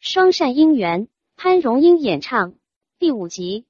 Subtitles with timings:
[0.00, 2.54] 双善姻缘，潘荣英演唱，
[2.98, 3.66] 第五集。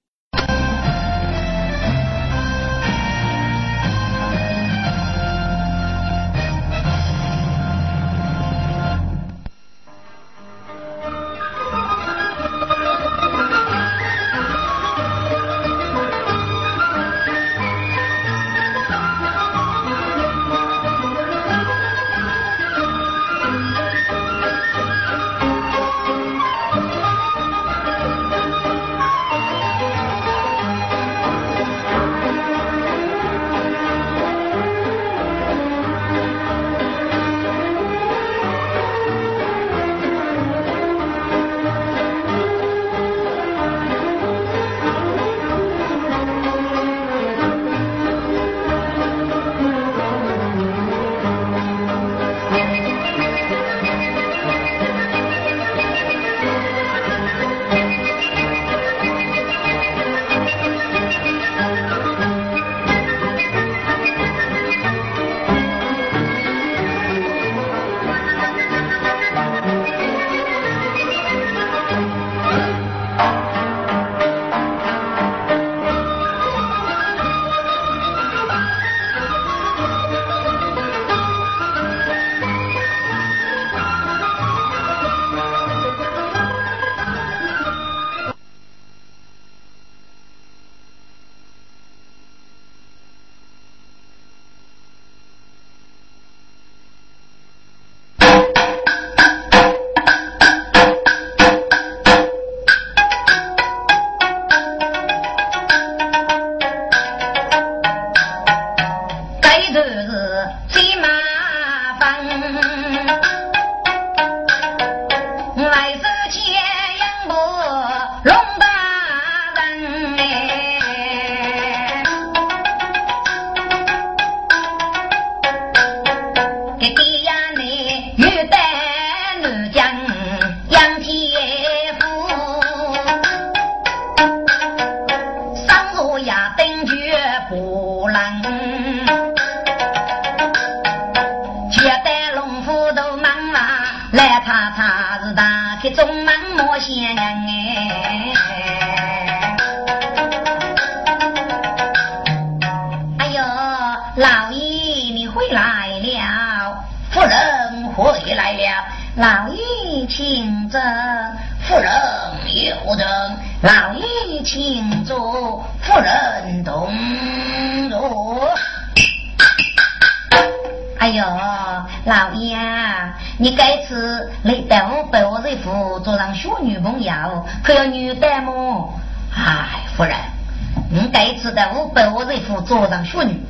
[182.61, 183.41] 做上小女，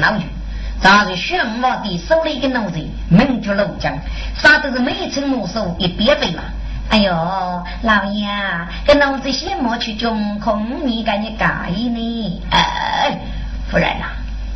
[0.00, 0.24] 老女，
[0.80, 3.98] 咱是宣武帝手里一个奴才，名叫陆江，
[4.36, 6.42] 杀的是每层木手一边飞嘛。
[6.88, 7.12] 哎呦，
[7.82, 8.28] 老爷，
[8.86, 12.42] 跟奴才羡慕去中空，你赶紧改呢？
[12.50, 13.18] 哎，
[13.68, 14.06] 夫人呐，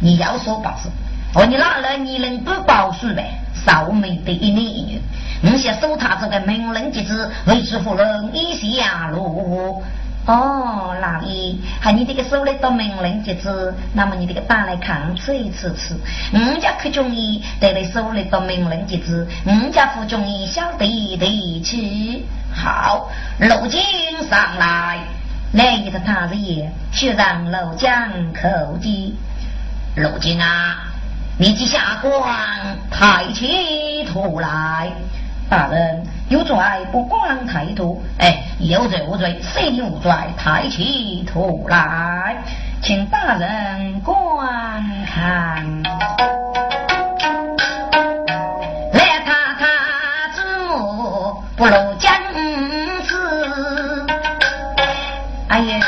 [0.00, 0.88] 你要说报事，
[1.34, 3.32] 哦，你哪来你能不报事呗？
[3.52, 5.02] 少美的一男一女，
[5.42, 9.82] 你想收他这个名人之子，为之夫人一下路。
[10.30, 15.96] 哦，老爷，还你这个收来到名人之子，那么你这个打来看吃一吃吃。
[16.32, 22.24] 我家可中意带来收来到名人之子，我家不中意小弟弟去。
[22.54, 23.82] 好，陆金
[24.28, 25.00] 上来，
[25.52, 29.16] 来一个大日爷，去让陆江口击。
[29.96, 30.76] 陆金啊！
[31.38, 32.12] 你即下官
[32.88, 34.92] 抬起头来，
[35.48, 36.56] 大人有罪
[36.92, 40.12] 不光抬头，哎，有罪无罪谁无罪？
[40.38, 42.36] 抬起头来，
[42.80, 44.16] 请大人观
[45.06, 45.82] 看。
[48.92, 49.68] 来看看
[50.32, 52.14] 子母不如将
[53.02, 54.06] 子，
[55.48, 55.80] 哎呀，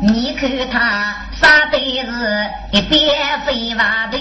[0.00, 1.14] 你看他。
[1.38, 3.14] 杀的是一边
[3.44, 4.16] 飞娃的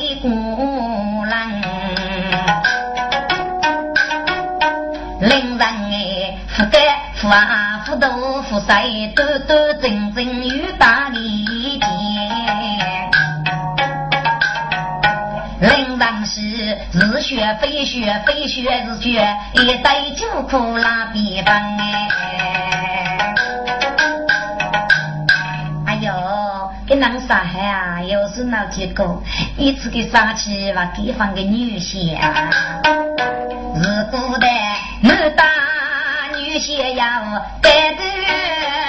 [7.25, 11.87] 盖福啊福都福谁端端正正有大礼节，
[15.59, 21.55] 令人是是血非血非血是血，一代就苦拉边帮
[25.87, 26.11] 哎呦。
[26.87, 27.99] 给人杀害啊！
[28.03, 29.23] 又是那结果，
[29.57, 32.51] 一次给杀气，把地方给女婿啊！
[33.81, 34.47] 是古代
[35.01, 35.43] 满大
[36.55, 37.05] 女婿要
[37.61, 38.03] 带得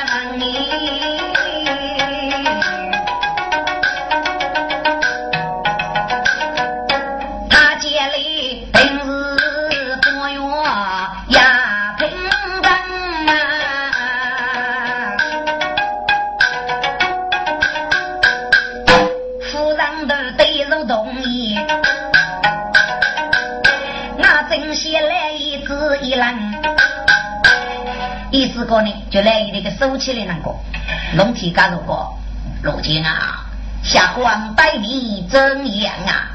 [0.06, 1.35] 问你。
[28.66, 30.54] 个呢，就来一个收起来那个，
[31.16, 32.18] 龙体干如果，
[32.62, 33.46] 如今啊，
[33.82, 36.28] 下官百里怎样啊？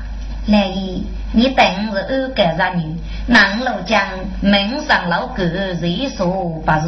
[0.48, 2.98] 来一，你等是二个人女，
[3.28, 4.02] 南楼江
[4.42, 5.44] 门上老哥
[5.80, 6.88] 谁说不是？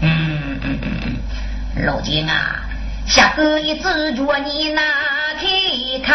[0.00, 1.16] 嗯嗯嗯嗯，
[1.76, 2.62] 如今啊，
[3.06, 4.82] 下官一直着你拿
[5.38, 5.46] 开
[6.06, 6.14] 口，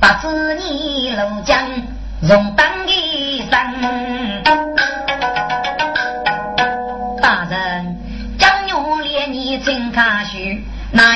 [0.00, 1.58] 不知你楼江
[2.22, 4.03] 容当一生。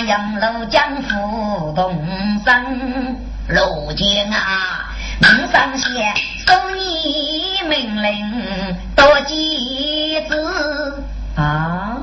[0.09, 1.95] 那杨楼江湖动
[2.43, 3.17] 身，
[3.47, 4.89] 如今啊，
[5.21, 5.87] 门上写
[6.47, 11.05] 收你命令多几字
[11.37, 11.99] 啊。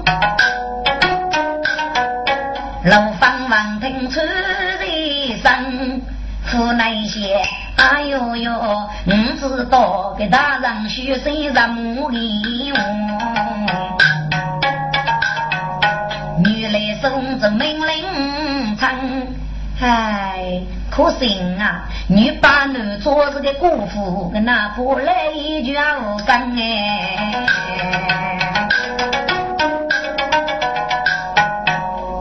[2.84, 6.00] 楼房王听出人声，
[6.46, 7.42] 府内些
[7.78, 8.52] 哎呦呦，
[9.06, 13.05] 唔知道给大人学谁让母里我。
[17.10, 19.28] 送着命令称，
[19.80, 20.60] 唉，
[20.90, 27.48] 可惜啊，女把男做这个姑父，跟那过来一句无声哎。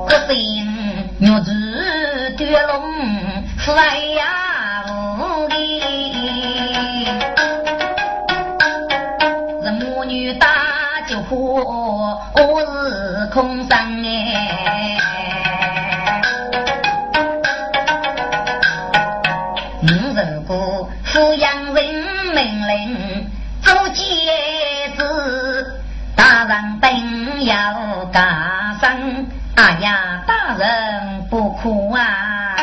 [0.06, 0.68] 可惜
[1.18, 2.82] 女子对龙
[3.56, 3.72] 飞
[4.16, 4.84] 呀
[5.18, 7.08] 无力，
[9.62, 10.46] 这母女打
[11.08, 13.83] 就破，我是空山。
[27.44, 32.56] 要加声，哎呀，大人不哭啊！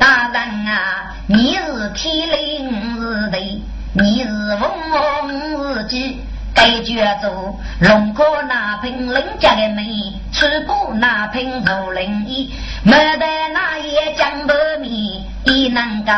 [0.00, 6.20] 大人啊，你是天灵是地，你是风风是鸡，
[6.54, 12.52] 该觉住龙哥那瓶人家的美，吃不那瓶肉灵衣，
[12.82, 16.12] 没得那一江白米，也能够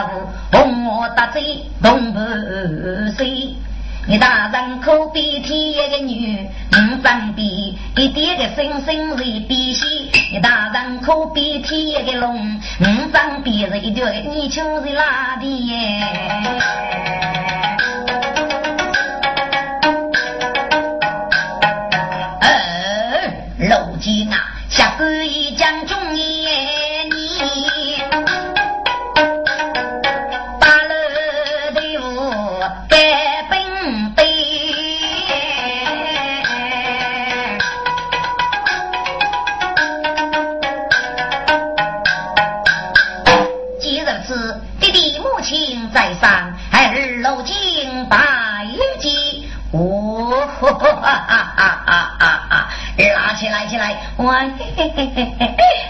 [0.53, 2.21] 红我大嘴东不
[3.17, 3.55] 水。
[4.09, 10.09] 你大人可比天一个女，五张比一点个星星是比西。
[10.33, 16.01] 你大人可比天一个龙，五张比是一条泥鳅是拉的耶？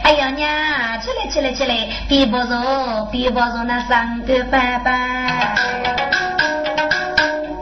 [0.02, 0.48] 哎呀娘，
[1.00, 1.74] 起来起来起来，
[2.08, 5.54] 比不如比不如那三个爸爸。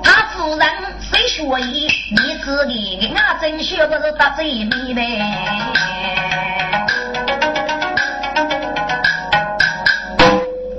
[0.03, 0.67] 他夫人
[1.01, 1.89] 谁学艺？
[2.11, 5.23] 你自己俺真学不是打嘴妹呗。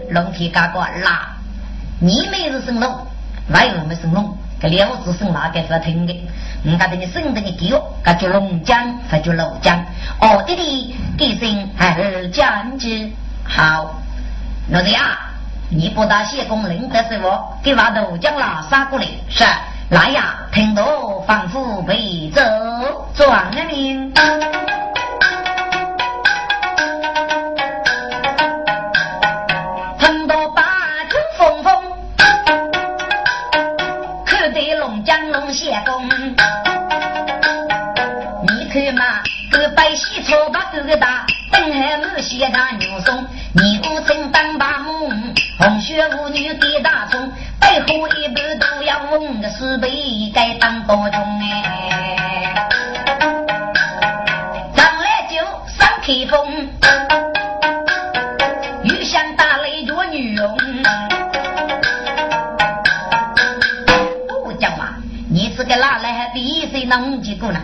[0.10, 1.36] 龙体嘎嘎啦，
[2.00, 3.08] 你妹是生龙，
[3.50, 4.38] 外有没生龙？
[4.62, 6.14] 这两字生哪个是听的？
[6.64, 9.84] 你看，等你生的你丢，那就龙江，那就老江。
[10.22, 12.88] 哦，弟弟，给声还是江子
[13.44, 14.02] 好。
[14.70, 15.18] 老弟啊，
[15.70, 19.06] 你不打谢公林的时候，给把豆浆拉杀过来。
[19.30, 19.44] 是，
[19.90, 22.42] 来呀，听到仿佛被走
[23.14, 24.12] 转了命。
[40.76, 45.10] 草把哥哥打，东海木谢大牛松，你不曾当把母，
[45.58, 49.90] 红血妇女给大葱，背后一半都要问个四辈
[50.34, 52.68] 该当高中哎，
[54.76, 55.38] 上来就
[55.78, 56.68] 上开封，
[58.84, 60.58] 遇想打雷着女佣。
[65.66, 67.60] 个哪来还比谁那五几个呢？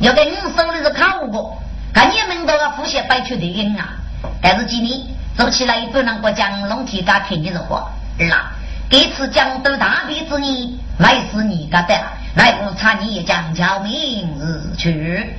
[0.00, 1.56] 要给你手里是考过，
[1.94, 3.94] 看你们都要复习白出的音啊！
[4.42, 5.00] 但是今年
[5.36, 8.52] 走起来不能够将龙体家看你的话，儿啦，
[8.90, 11.94] 这次江都大比之年，来是你家的，
[12.34, 15.34] 来不差你也讲叫名字去。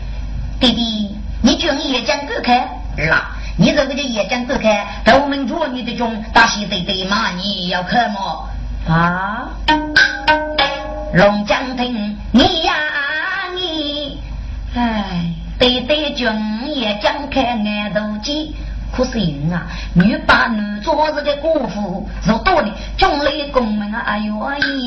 [0.60, 2.58] 弟弟，你叫你也讲够看
[2.98, 8.50] 儿啦，你这个叫也讲够看，在我们做你的中大西对对嘛，你要看么？
[8.88, 9.50] 啊？
[11.14, 12.74] 龙江亭，你呀
[13.56, 14.20] 你，
[14.76, 15.34] 哎，
[15.66, 16.28] 对对君
[16.76, 18.56] 也张开眼头鸡。
[18.96, 24.36] 可是人啊，女扮男装这个功夫是多的众雷公们啊，哎呦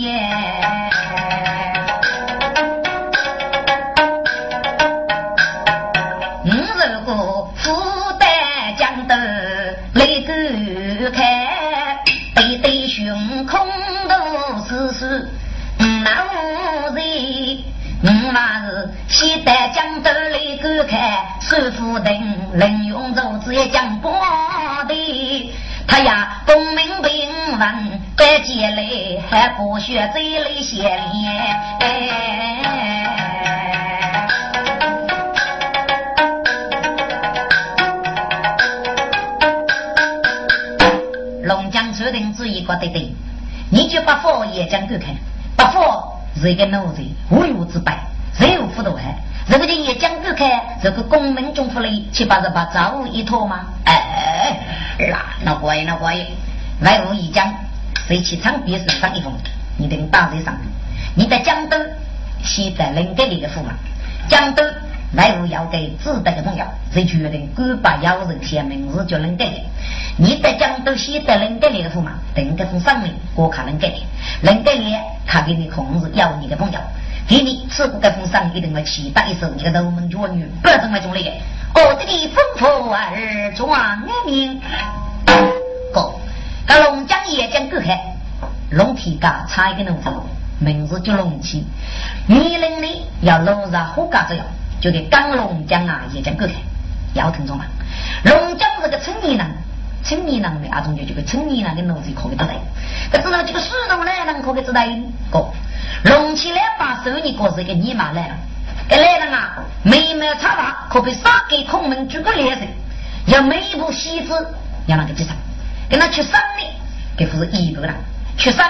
[0.00, 0.20] 耶！
[20.78, 21.00] 来观看，
[21.40, 24.08] 守府人人用竹子也讲不
[24.86, 25.52] 的，
[25.88, 31.88] 他呀功名平稳，百几来还不学这类些哎。
[41.42, 43.12] 龙江注定只一个对对，
[43.70, 45.16] 你就把佛也讲观看，
[45.56, 46.14] 把佛。
[46.40, 47.92] 是一个奴才，无有之辈，
[48.32, 49.12] 谁有福头还？
[49.50, 53.60] 这个就也讲不开，这个公民中福利，七八十八早务一套吗？
[53.84, 54.58] 哎，
[54.98, 56.16] 那那怪那怪，
[56.82, 57.52] 外务一讲，
[58.06, 59.32] 谁去场比试上一封，
[59.78, 60.68] 你等打在上面，
[61.14, 61.76] 你在江都
[62.44, 63.72] 现在能给你的福嘛？
[64.28, 64.62] 江都
[65.16, 69.56] 外务要给值得的朋友，谁决定官把要人写名字就能给的。
[70.18, 72.12] 你在江都现在能给你的福嘛？
[72.34, 74.04] 等这封上面我看能给你，
[74.42, 74.94] 能给你。
[75.30, 76.80] 他给你控制要你的朋友，
[77.28, 81.32] 给你吃不该封赏，一定会期待一首你个龙门脚女，不要这么种的。
[81.74, 84.58] 我的你丰富而壮名，
[85.92, 86.14] 哥，
[86.66, 88.16] 这龙江也将够海，
[88.70, 90.10] 龙体家差一个农夫，
[90.58, 91.66] 名字叫龙七，
[92.26, 94.46] 年龄呢要落上火家这样，
[94.80, 96.54] 就给刚龙江啊也将够海，
[97.12, 97.66] 要听懂吗？
[98.24, 99.46] 龙江是个村里人。
[100.00, 102.54] 青年人的阿种就这个青年人的脑子可以得来，
[103.10, 104.80] 可知道这个树农来人可以知道
[105.30, 105.46] 个，
[106.04, 108.34] 隆起来把手你过是个泥马来了，
[108.88, 112.66] 这来人啊，眉毛插发可被杀给空门举个脸色，
[113.26, 114.32] 要每一部戏子
[114.86, 115.36] 要那个几场，
[115.88, 116.66] 跟他去商的，
[117.16, 117.94] 这不是一个人
[118.36, 118.66] 去商，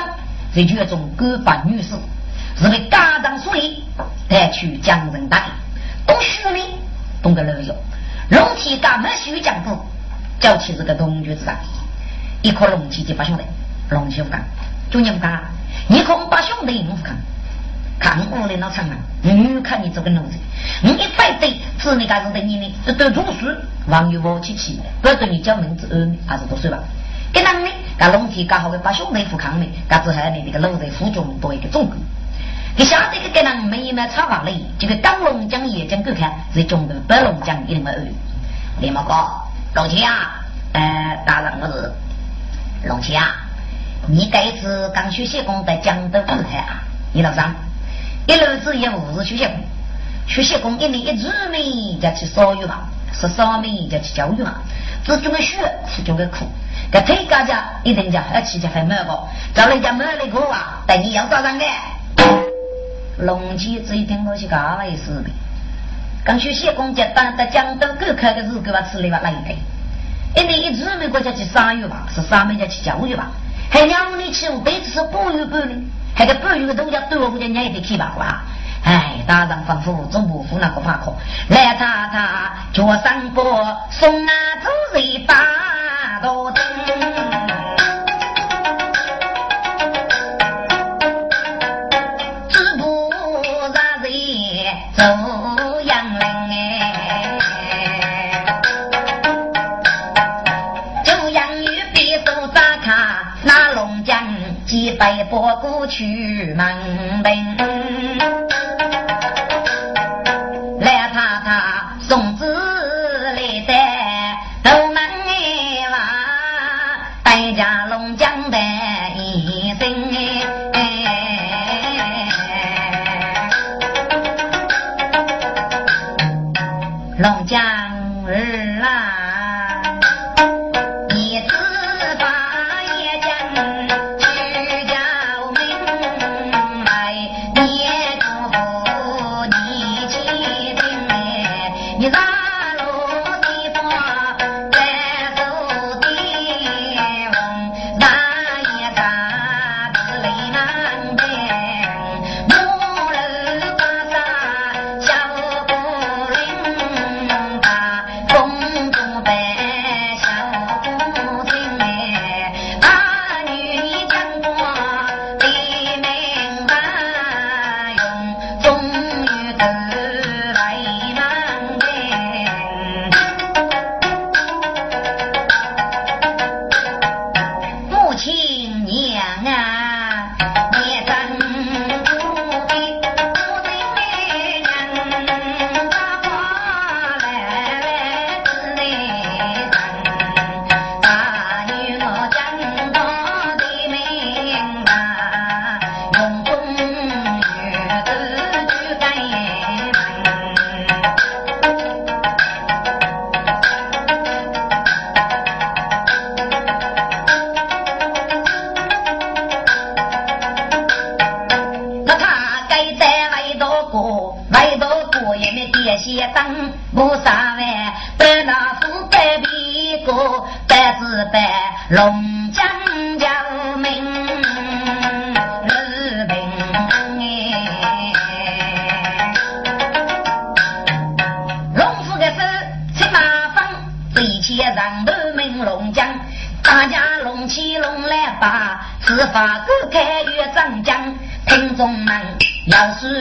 [0.55, 1.95] 这就要种各把女士，
[2.57, 3.85] 是为家长所以
[4.29, 5.47] 带去江人打的，
[6.07, 6.61] 懂虚的，
[7.23, 7.77] 懂个乐用，
[8.31, 9.87] 龙体干没虚讲过。
[10.41, 11.53] 叫起这个龙角子上，
[12.43, 13.43] 一颗龙气就把兄弟，
[13.91, 14.45] 龙气不干，
[14.89, 15.43] 就你不干，
[15.87, 17.17] 你可把兄弟不干，
[18.01, 20.37] 看我的那场啊，你看你这个奴才，
[20.83, 23.47] 你一摆对，只你干子的你呢，都读书，
[23.87, 26.79] 网友我起起，不要对你叫名字儿还是多岁吧？
[27.33, 27.71] 跟啷呢？
[27.97, 31.95] 干龙体干好的把兄弟扶康呢，干之后呢那个龙在府中多一个中国。
[32.77, 34.55] 你晓得个跟啷没没插话嘞？
[34.79, 37.99] 这个刚龙江也讲够看，是中国白龙江一定没二，
[38.81, 39.15] 连毛哥。
[39.75, 40.41] 龙七啊，
[40.73, 41.93] 呃，大人我是
[42.87, 43.35] 龙七啊，
[44.11, 46.81] 你这一次刚学习工在江都舞台啊，
[47.13, 47.55] 你老张，
[48.27, 49.55] 一路子也五是学习工，
[50.27, 54.55] 学习工一年一日呢就去少育嘛，十三年就去教育房，
[55.05, 56.47] 只种个学，是种个苦，
[56.91, 61.65] 这推家家一定叫二七就很满个，找人家满的苦啊，但你要找人的。
[63.19, 65.31] 龙七这一天我去干了一事的。
[66.25, 73.27] 刚学习工作，当在江都各开个日给我吃了吧那一堆，一年一日美国家去三月吧，是三美家去教育房，
[73.71, 75.75] 还娘你去我辈子是半月半呢，
[76.15, 78.41] 还个半月的东家对我家娘也得去吧哇，
[78.85, 81.13] 哎，大人吩咐总不服那个法课，
[81.49, 83.45] 来他他脚上坡
[83.91, 84.33] 送啊
[84.63, 86.51] 走人把多
[105.29, 105.49] 拨。
[105.61, 107.23] 过去门，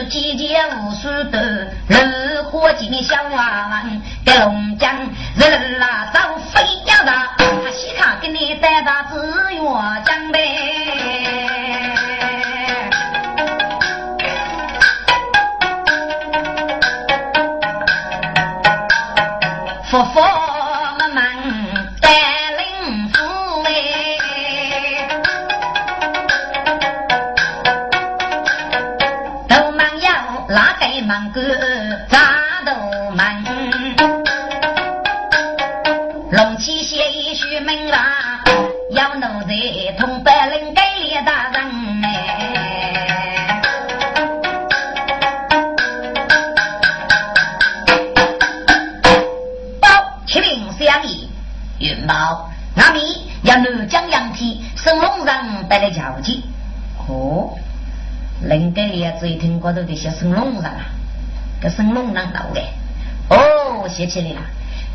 [0.08, 1.47] 姐姐无数的
[63.98, 64.40] 写起来了，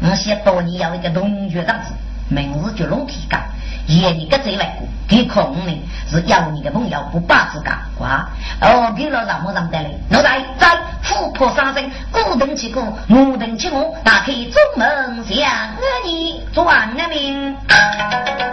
[0.02, 1.92] 我写多年要一个同学档子，
[2.30, 3.38] 名字叫龙皮岗，
[3.86, 4.78] 爷你个最外
[5.10, 5.78] 给空呢
[6.10, 8.26] 是要你的朋友不把自家挂，
[8.62, 10.70] 哦，给了让我让得来，我在在
[11.04, 15.38] 琥珀山生，古等起古，木等起木，打开中门向
[16.06, 18.53] 你转个命。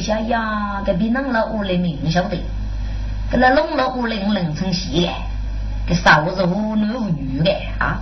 [0.00, 2.36] 下呀，给别人了屋里明晓得，
[3.30, 5.12] 给那弄了屋里人成戏嘞，
[5.86, 8.00] 给少是无男无女的啊，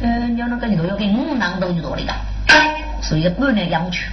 [0.00, 2.14] 嗯，要那个女要给五男都有道理的，
[3.02, 4.06] 所以不能养去。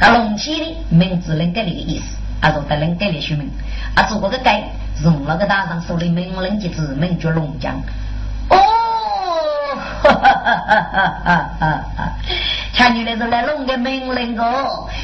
[0.00, 3.50] 那龙起的名字人家里的意思，啊，说在人家里学名，
[3.94, 4.62] 啊，做过个改，
[5.02, 7.74] 用那个大上手的名人之子名叫龙江。
[8.50, 8.56] 哦
[10.02, 10.80] 哈哈哈
[11.24, 12.12] 哈哈哈！
[12.78, 14.44] 前女的是来弄个命令个，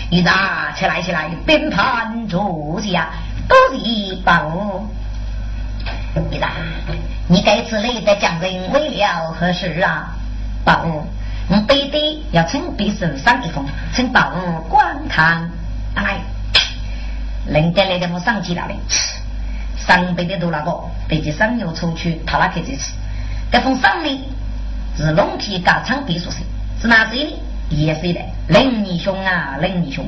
[0.09, 3.09] 一打起来起来，边盘坐下，
[3.49, 4.85] 都是一宝。
[6.31, 6.53] 一打，
[7.27, 10.15] 你该此类的将人为了何事啊？
[10.65, 10.87] 宝，
[11.49, 14.31] 我非得要请别手上一封，请宝
[14.69, 15.51] 观看。
[15.97, 16.21] 来，
[17.45, 18.77] 人家来的我上去了嘞，
[19.77, 22.93] 上辈的都那个，背起上油出去，他那去这次，
[23.51, 24.21] 这封上面。
[24.97, 26.41] 是龙体加长别墅生，
[26.81, 27.33] 是哪谁呢？
[27.75, 30.05] 也是的，林义兄啊，林义兄，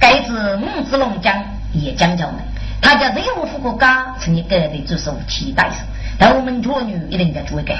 [0.00, 2.36] 该是五子龙江也江教门，
[2.80, 5.76] 他叫任务副国家，成立各地驻守期待手，
[6.18, 7.74] 但我们绝女一定要注意改。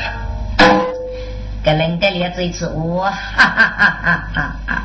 [1.63, 4.83] 跟人家列这一次，我哈哈哈哈哈哈！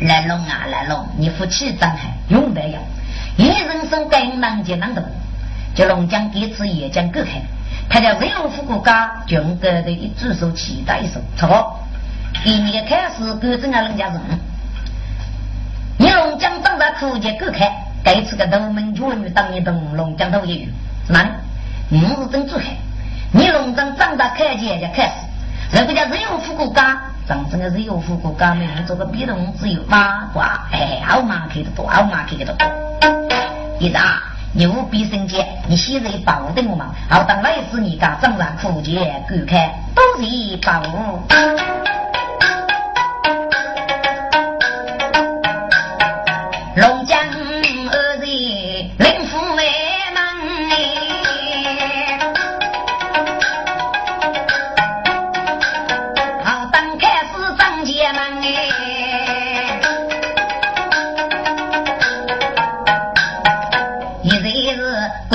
[0.00, 1.96] 来龙啊，来龙，你夫妻真好，
[2.28, 2.78] 永得要，
[3.36, 5.02] 一人生该难解难懂，
[5.74, 7.40] 叫龙江这次也将各开。
[7.88, 11.80] 他叫任务副国家，军哥的一只手期待一手，错。
[12.44, 14.20] 第二个开始，各种啊人家人，
[15.98, 17.70] 你龙江长大苦节够开，
[18.04, 20.72] 该次个东门绝女当一等龙江头一语，
[21.06, 21.30] 是哪里？
[21.90, 22.66] 你是真做开，
[23.32, 25.12] 你龙江长大开节就开始，
[25.72, 32.56] 这个叫任务副国家，真正的任务副国家，没做个被动只有八卦，哎，好马开的多，好马开的多，
[33.80, 34.22] 一啊。
[34.54, 36.86] 你务必生节，你现在保定嘛？
[37.10, 40.80] 好，当来是你家正然苦节，顾开都是保。
[40.80, 41.22] 龙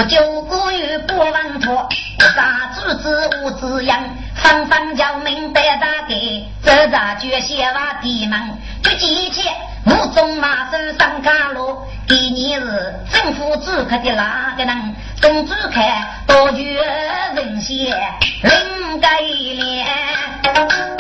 [0.01, 1.87] 九姑与不忘托，
[2.19, 3.99] 我杀子子无子养，
[4.35, 8.39] 方方叫命得大给，这咋决写瓦地门，
[8.83, 9.49] 就几切
[9.85, 11.77] 我中马身上卡路，
[12.07, 12.15] 第
[12.55, 15.85] 二日政府主客的哪个人，政治看
[16.27, 16.81] 多绝
[17.35, 17.95] 人血，
[18.41, 20.92] 人改脸。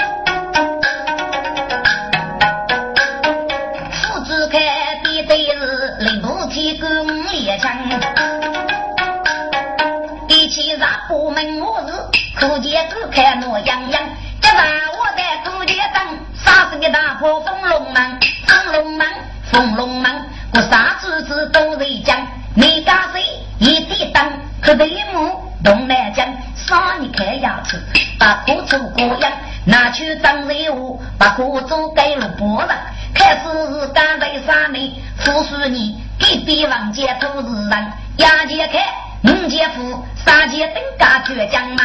[11.09, 11.91] 我门我日，
[12.39, 14.01] 苦节子看我洋洋，
[14.41, 19.07] 这把我在苦节上杀死个大破风龙门，风龙门，
[19.51, 20.11] 风龙门，
[20.53, 23.21] 我杀子子都在讲，你家谁
[23.59, 27.77] 一地当，可对木东南江，杀你看牙齿，
[28.17, 29.31] 把苦做过样，
[29.65, 32.69] 拿去当任务，把苦做给了波人，
[33.13, 35.01] 开始是干为啥呢？
[35.17, 39.02] 复数你给别王家都是人，牙杰开。
[39.25, 41.77] 五姐夫，三姐登家绝江门，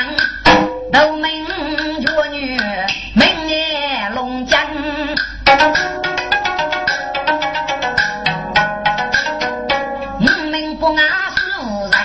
[0.93, 1.31] 斗门
[2.01, 2.57] 绝女，
[3.15, 4.61] 门爱龙江。
[10.21, 11.03] 五门不爱
[11.37, 11.97] 是无人，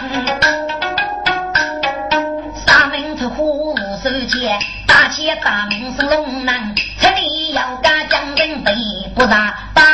[2.55, 8.71] 三门出虎无手剑，大起大门是龙男，这里要干江人背，
[9.15, 9.92] 不杀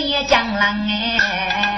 [0.00, 1.77] 也江郎哎，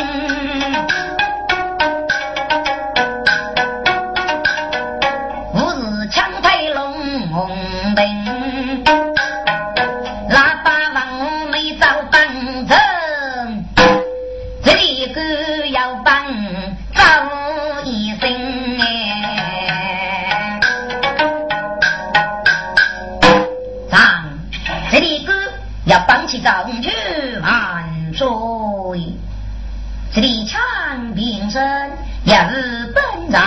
[32.49, 33.39] 日本朝，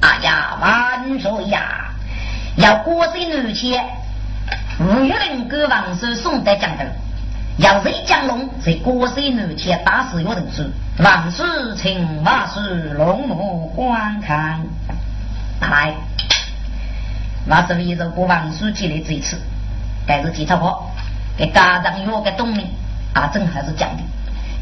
[0.00, 1.90] 啊呀万岁呀！
[2.56, 3.78] 要国贼怒气，
[4.80, 6.84] 吴玉林给王叔送得江头，
[7.58, 10.64] 要谁江龙在国贼怒气打死有人说，
[10.98, 11.42] 王叔
[11.74, 12.62] 请万岁
[12.94, 14.62] 龙目观看。
[15.60, 15.94] 来，
[17.46, 19.38] 万岁一着国王书记的这一次，
[20.06, 20.78] 该是几套话？
[21.36, 22.66] 给家长有个动力
[23.12, 24.02] 啊，正还是讲的。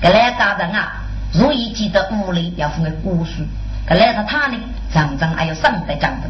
[0.00, 3.44] 给来家长啊，如意记得屋里要分为古书。
[3.86, 4.58] 给来他他呢，
[4.92, 6.28] 常常还有上代讲的。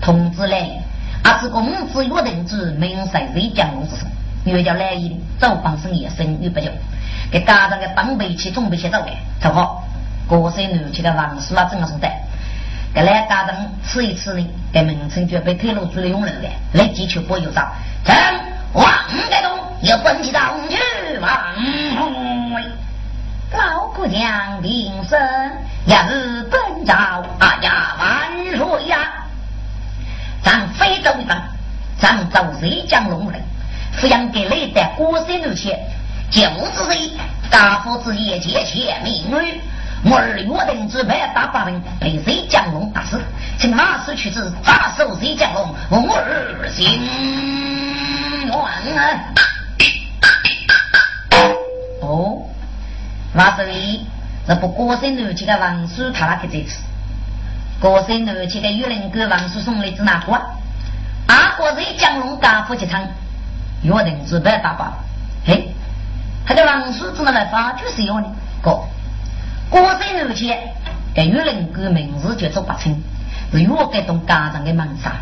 [0.00, 0.80] 同志嘞，
[1.22, 4.06] 啊，这个母子约定之明赛谁讲龙之声，
[4.44, 6.70] 又叫来意走帮生意生意不久。
[7.30, 9.84] 给家长的帮备去准备些走的，正好。
[10.28, 12.12] 过生女去的王叔啊，正好是在。
[12.94, 17.66] 给来家长吃一吃呢，给名称就被推露出来用人的，立即去播有招。
[18.04, 18.14] 成
[18.74, 18.84] 王
[19.30, 19.50] 该东。
[19.82, 20.76] 要奔起上去，
[21.18, 21.28] 王
[21.98, 22.21] 宏伟，
[23.52, 25.18] 老姑娘名声
[25.84, 26.94] 也是本朝
[27.38, 28.98] 啊呀万岁呀！
[30.42, 31.36] 咱非洲一方，
[32.00, 33.40] 咱走谁江龙人，
[33.96, 35.78] 抚养给你的国生女妾，
[36.30, 37.12] 就是谁
[37.50, 39.60] 大夫子也结前命女，
[40.04, 43.20] 我儿约定之辈大把人被谁江龙打死，
[43.58, 47.02] 请马氏去子扎手谁江龙，我儿心
[48.46, 48.52] 愿
[48.98, 49.20] 啊！
[52.00, 52.41] 哦，
[53.42, 54.06] 那所以
[54.46, 56.78] 这不过生男去的王叔他那个这次，
[57.80, 60.32] 过生男去的玉林哥王叔送来子哪个？
[61.26, 63.02] 阿哥在江龙家夫去唱，
[63.82, 64.92] 约定之白打靶。
[65.44, 65.74] 嘿，
[66.46, 68.28] 他叫王叔怎么来发就是要呢？
[68.62, 68.78] 哥，
[69.68, 70.60] 过生日前，
[71.12, 73.02] 给约人哥名字就做不清，
[73.50, 75.14] 是约给动家长的门杀。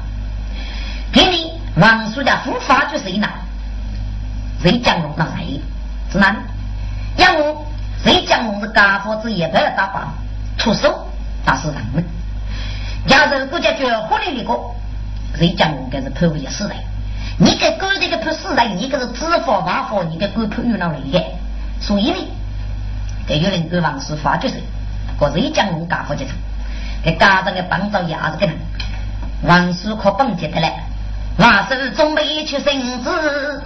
[1.11, 3.26] 给你王叔家夫发就是谁呢？
[4.62, 5.62] 谁讲龙那谁？
[6.12, 6.37] 是哪里？
[7.16, 7.66] 要我
[8.04, 11.06] 谁讲龙是家父子也白打靶，出手
[11.44, 12.04] 打死人们。
[13.06, 14.58] 假如国家绝活的那个，
[15.36, 16.76] 谁讲龙该是判为死人？
[17.38, 21.22] 你给狗这个判死人，你个是知法犯法，你给狗判有哪里的？
[21.80, 22.18] 所以呢，
[23.26, 24.62] 给有人给王叔发就是，
[25.18, 26.34] 或谁讲龙家父就成，
[27.02, 28.56] 给家长的帮着伢子给人，
[29.42, 30.72] 王叔可帮接的嘞。
[31.38, 33.62] 王叔准备去生子，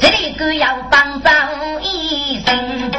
[0.00, 1.30] 这里狗要帮着
[1.80, 2.90] 一生，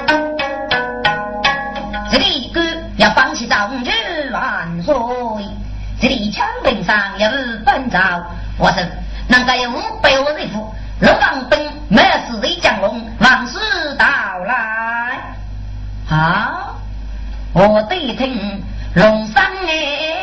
[2.11, 2.61] 这里狗
[2.97, 3.91] 要放弃壮举
[4.31, 4.95] 万岁，
[5.99, 7.29] 这里枪柄上有
[7.65, 7.99] 本招，
[8.57, 8.83] 我说
[9.27, 13.59] 能够有五百万人夫，龙王兵没事谁降龙，王师
[13.97, 14.05] 到
[14.45, 15.19] 来
[16.09, 16.75] 啊！
[17.53, 18.63] 我对听
[18.95, 20.22] 龙山哎。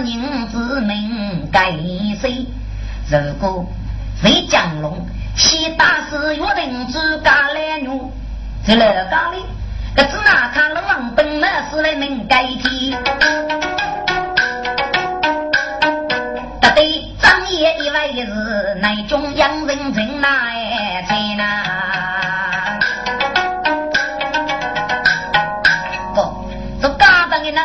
[0.00, 1.72] 人之命该
[2.20, 2.46] 谁？
[3.10, 3.66] 如果
[4.20, 5.06] 谁江龙
[5.36, 7.88] 先打死约定之家来女，
[8.66, 9.44] 在哪家里？
[9.96, 12.94] 可只拿看龙王本满死来能改替。
[16.60, 20.30] 得对张爷以外的是乃中央人真难
[21.06, 21.64] 才呐。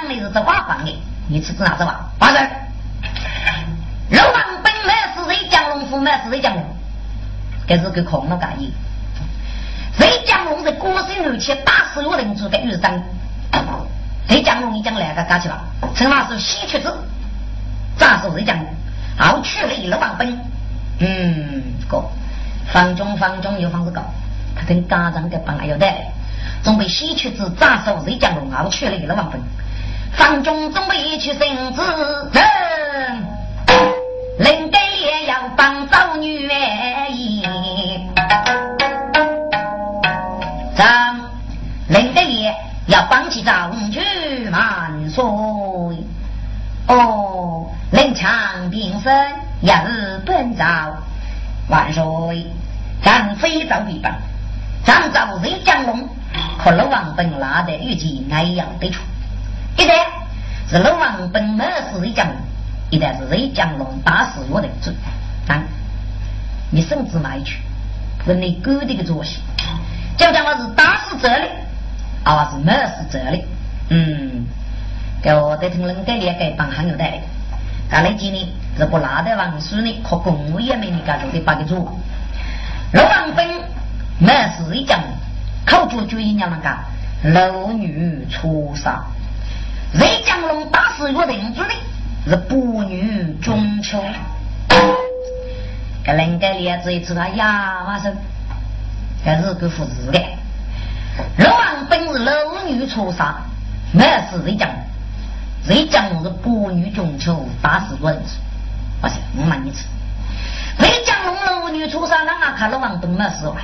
[0.09, 1.99] 你是做瓦房的，你吃子哪子瓦？
[2.23, 2.49] 八人，
[4.11, 6.09] 龙王本来是谁江龙府嘛？
[6.23, 6.63] 是谁江龙？
[7.67, 8.71] 这是个空了干意。
[9.97, 13.03] 谁江龙在国生六七打死我人做的玉章？
[14.29, 15.65] 谁江龙你讲来个干去了？
[15.95, 16.95] 陈老师西去子，
[17.97, 18.67] 咋说谁江龙？
[19.17, 20.39] 好去了龙王本。
[20.99, 22.05] 嗯，哥，
[22.71, 24.01] 房中房中有房子高，
[24.55, 26.09] 他跟家长的本来要带，
[26.63, 28.49] 准备西去子咋说谁江龙？
[28.49, 29.41] 好去了龙王本。
[30.15, 31.81] 房中准备去生子，
[34.37, 36.53] 人人该也要帮找女儿。
[40.75, 41.19] 张
[41.87, 42.53] 人该也
[42.87, 43.99] 要帮起赵举
[44.49, 45.23] 万岁。
[46.87, 49.13] 哦，人强兵生
[49.61, 49.75] 要
[50.25, 50.93] 本朝
[51.69, 52.03] 万岁。
[53.03, 54.13] 张飞赵必帮，
[54.85, 56.07] 张赵人江龙，
[56.57, 59.01] 可老王本拉得预计挨要得出。
[59.77, 59.93] 一代
[60.69, 62.35] 是龙王本没是瑞江龙，
[62.89, 64.91] 一代是瑞江龙打死我的主。
[65.45, 65.63] 但
[66.69, 67.59] 你甚至买去，
[68.25, 69.39] 是你狗的个作息。
[70.15, 71.47] 就讲我是打死这里，
[72.23, 73.45] 啊是没死这里。
[73.89, 74.45] 嗯，
[75.21, 77.19] 给我得听人给你给帮很有道理。
[77.89, 80.01] 干来几年是不拿得王叔呢？
[80.03, 81.75] 可公务员没你干做的八个主。
[82.93, 83.47] 龙王本
[84.19, 85.09] 没是瑞江龙，
[85.65, 89.03] 口主就一样那个老女出杀。
[89.93, 91.69] 雷江龙打死约定主的
[92.25, 94.03] 是不女中秋，
[96.03, 98.15] 这人家连子一次他哑巴声，
[99.23, 100.19] 这是个副字的。
[101.37, 103.35] 龙王本是老女出杀，
[103.91, 104.77] 没是雷江龙，
[105.67, 108.39] 雷江龙是不女中秋打死约定主。
[108.99, 109.85] 不是，我问你次，
[110.79, 113.57] 雷江龙老女出杀，那俺看龙王本没死完，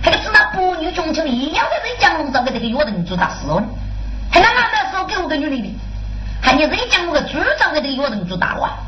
[0.00, 3.60] 还个知道不女中秋一样的雷江龙找个这个约定主打死哦。
[4.30, 5.74] 还那那时候给我个女的的，
[6.42, 8.78] 还你人讲我个主张的这个约定做大话，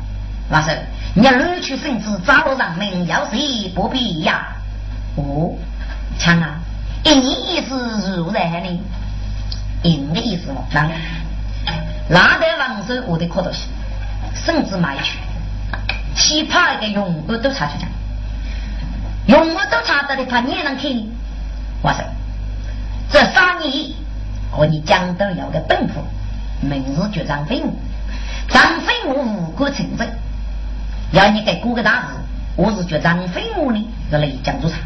[0.49, 0.77] 老师，
[1.15, 4.47] 你要二去生子，早了让命，要谁不必呀？
[5.15, 5.55] 哦，
[6.17, 6.59] 强啊！
[7.03, 7.75] 你意思
[8.17, 8.79] 如何呢？
[9.83, 10.89] 你的意思哦，那
[12.09, 13.59] 拿得王手我的可多些，
[14.35, 15.17] 甚至买去，
[16.15, 17.87] 奇葩一个用我都查出来，
[19.27, 20.91] 用我都查到的话，你也能看。
[21.81, 22.03] 我说，
[23.11, 24.02] 这三年。
[24.55, 26.03] 和你江都有个本府，
[26.61, 27.75] 名字叫张飞武。
[28.47, 30.07] 张飞武无辜成真，
[31.11, 32.07] 要你给过个大事，
[32.55, 34.77] 我是觉张飞我呢是雷江主场。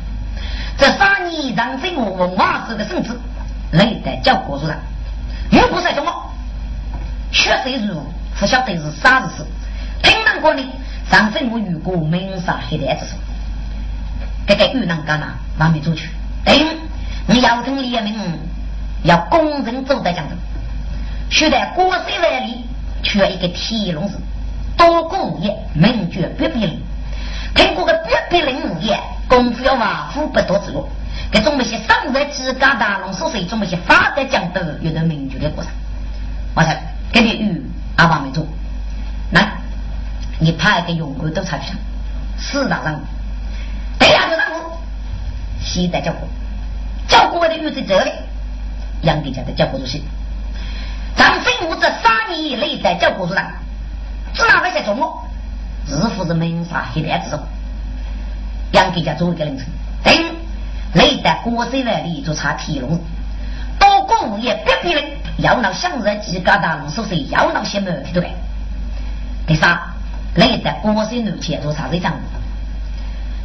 [0.77, 3.19] 这三年张飞我文化是个圣子，
[3.71, 4.77] 雷在叫国主上，
[5.49, 6.11] 又不是什么，
[7.31, 8.01] 确实如
[8.39, 9.43] 不晓得是啥子事。
[10.01, 10.63] 听闻过呢，
[11.11, 13.15] 张飞我遇过门杀黑带之事，
[14.47, 16.09] 这个遇难干呐，完美做去。
[16.45, 16.55] 等
[17.25, 18.13] 你要听李明，
[19.03, 20.35] 要公正走在江头，
[21.29, 22.65] 须在国水万里，
[23.03, 24.17] 缺一个铁笼子。
[24.77, 26.79] 多功业，名绝必必灵。
[27.55, 30.87] 听过个必必灵无业，功夫要瓦夫不多之路。
[31.31, 35.73] 给中么些上在几嘎大龙所说，中么些发展讲的，有的名绝的过程。
[36.55, 36.69] 我操，
[37.11, 38.45] 给你与阿王没做，
[39.31, 39.51] 来，
[40.39, 41.73] 你派个勇官都查去
[42.37, 42.99] 四大任务，
[43.99, 44.77] 第二个任务，
[45.59, 46.27] 西在教国，
[47.07, 48.11] 教国的玉在这里，
[49.01, 50.03] 杨帝家的教国主席，
[51.15, 53.45] 张飞武这三年以内在教国主上。
[54.33, 55.23] 是哪个在做我？
[55.87, 57.39] 日复是门杀黑带之中，
[58.71, 59.65] 杨给家做一个凌晨，
[60.03, 60.13] 等
[60.93, 62.99] 雷在国水外里做查铁笼，
[63.79, 68.29] 多过物业别别人要闹向日几疙瘩龙首是要闹些毛皮都来。
[69.47, 69.79] 第三，
[70.35, 72.13] 雷在国水路前做查水账，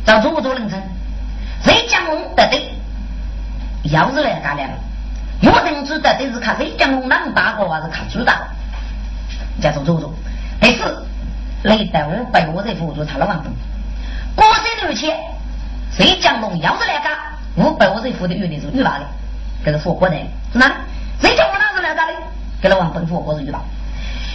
[0.05, 0.83] 找做做凌晨，
[1.65, 2.71] 谁将龙得对？
[3.85, 4.63] 要是来干了，
[5.43, 8.41] 我等知得对是看谁将龙能大个还是看猪大？
[9.61, 10.15] 叫做做做。
[10.61, 11.05] 第四，
[11.63, 13.53] 雷德五百我在辅助他了王东，
[14.35, 15.19] 国水路前，
[15.91, 17.13] 谁将龙要是来干，
[17.57, 19.07] 五百我在辅的原理是预报的，
[19.65, 20.17] 这个火锅的，
[20.53, 20.73] 是哪？
[21.21, 22.15] 谁讲我那是来干的？
[22.61, 23.63] 给了王本火锅是预报。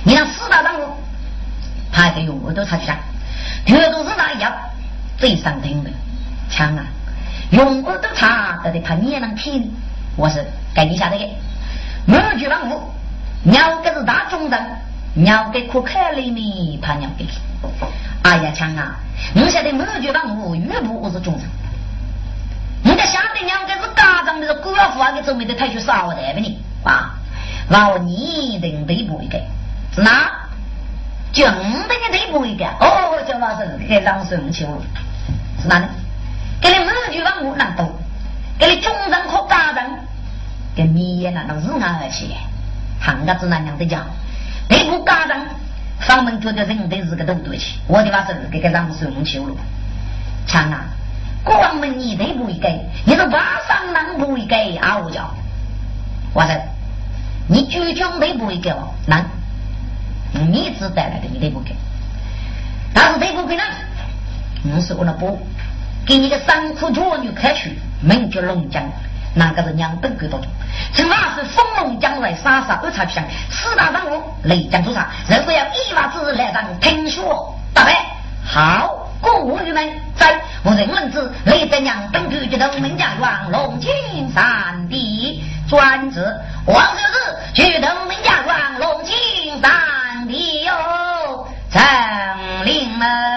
[0.04, 0.93] 你让四大任务，
[1.91, 2.98] 他给用我都查去下，
[3.65, 4.54] 绝都是那一样，
[5.17, 5.89] 最上听的
[6.50, 6.86] 枪啊，
[7.52, 9.74] 用我都查，都得怕你也能听。
[10.15, 10.46] 我是
[10.77, 11.17] 给你下的，
[12.05, 12.93] 每句任务，
[13.41, 14.59] 鸟个是大中等。
[15.15, 17.25] 鸟给可开里面，怕鸟给。
[18.21, 18.95] 哎呀，强啊！
[19.33, 21.43] 你晓得每句万物，越不我是中人。
[22.83, 27.15] 你的晓得鸟给是家长的官府啊，给准备的太去少的不你啊？
[27.69, 29.39] 老你定得不一个，
[29.95, 30.31] 是哪？
[31.33, 32.67] 就五等你得不一个。
[32.79, 34.79] 哦，叫老师给老师们求，
[35.59, 35.89] 是哪呢？
[36.61, 37.91] 给你每句万物难读，
[38.59, 39.83] 给你中人和家长，
[40.77, 42.35] 给你也那能日安而起，
[42.99, 44.05] 汉家子那样的讲。
[44.69, 45.39] 内部家长
[45.99, 49.57] 上门觉得人都是个都对起，我的话是给个让水门修路。
[50.45, 50.85] 强啊，
[51.43, 54.99] 关门你内部一改，你是晚上能不一改啊？
[54.99, 55.33] 我叫，
[56.35, 56.51] 我说
[57.47, 59.25] 你居中内部一改哦，难，
[60.31, 61.71] 你只带来的你内部改，
[62.93, 63.63] 但是内部改呢，
[64.75, 65.41] 我是我那不
[66.05, 68.84] 给你个三苦弱女开去，名叫龙江。
[69.38, 70.49] 那个是两本鬼多种，
[70.93, 77.93] 请那是风龙将来杀杀二差枪，四大任务雷将出场，如果要一发子来当听说，大白
[78.43, 83.91] 好，古人们在我人文子雷在两本鬼的龙门将王龙青
[84.33, 85.43] 三弟。
[85.69, 86.33] 专职，
[86.65, 93.36] 王日子举东门将王龙青三弟哟，成令们。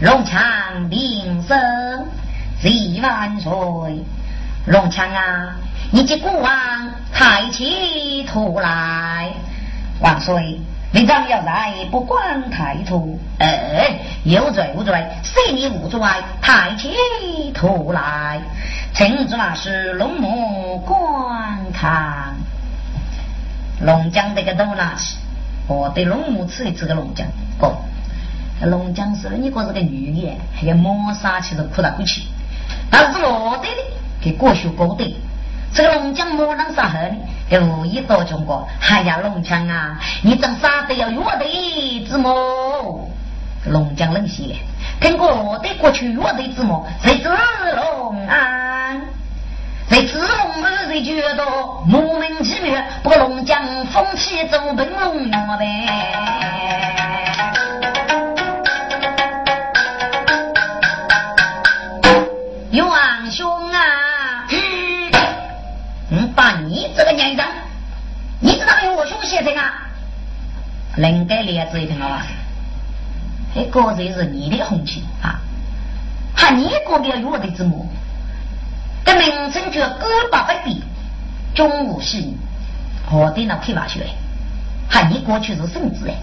[0.00, 1.58] 龙枪兵声，
[2.62, 3.50] 几万岁！
[4.66, 5.56] 龙枪啊，
[5.90, 6.52] 你接国王
[7.12, 9.32] 抬起头来，
[10.00, 10.60] 万岁！
[10.92, 13.18] 你张要来，不管抬头。
[13.40, 16.00] 哎，有罪无罪，谁你无罪？
[16.40, 18.40] 抬起头来，
[18.94, 22.36] 臣子那是龙母观看。
[23.80, 25.16] 龙江这个都拿去，
[25.66, 27.26] 我对龙母吃一吃个龙江，
[28.66, 32.26] 龙江说你个是个女的，还要磨砂其实苦大苦气，
[32.90, 33.82] 但是我的呢，
[34.20, 35.16] 给过学过的，
[35.72, 37.16] 这个龙江磨能啥喝呢？
[37.48, 43.08] 给无意多中国，哎呀龙江啊，你真啥都要弱的子么？
[43.66, 44.56] 龙江冷血，
[45.00, 46.84] 听过我的过去弱的子么？
[47.02, 49.00] 谁知龙安？
[49.88, 51.44] 在自龙二人觉得
[51.86, 56.87] 莫名其妙，不过龙江风起走奔龙院呗。
[67.08, 67.46] 个年长，
[68.38, 69.72] 你知道有我兄写的啊？
[70.96, 72.26] 人该连这一点了吧？
[73.54, 75.40] 这个才是你的红旗啊！
[76.36, 77.88] 哈，你过个月的之母，
[79.06, 80.82] 这名称叫“哥八百比
[81.54, 82.22] 中午是”，
[83.10, 84.06] 我的那批娃学的。
[84.90, 86.14] 哈，你过去是甚至哎？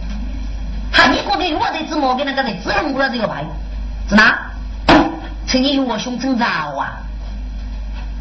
[0.93, 3.43] 哈，你过个我的之母，跟那个人只用过了这个牌，
[4.07, 4.51] 是哪？
[5.47, 7.01] 曾经有我兄真早啊！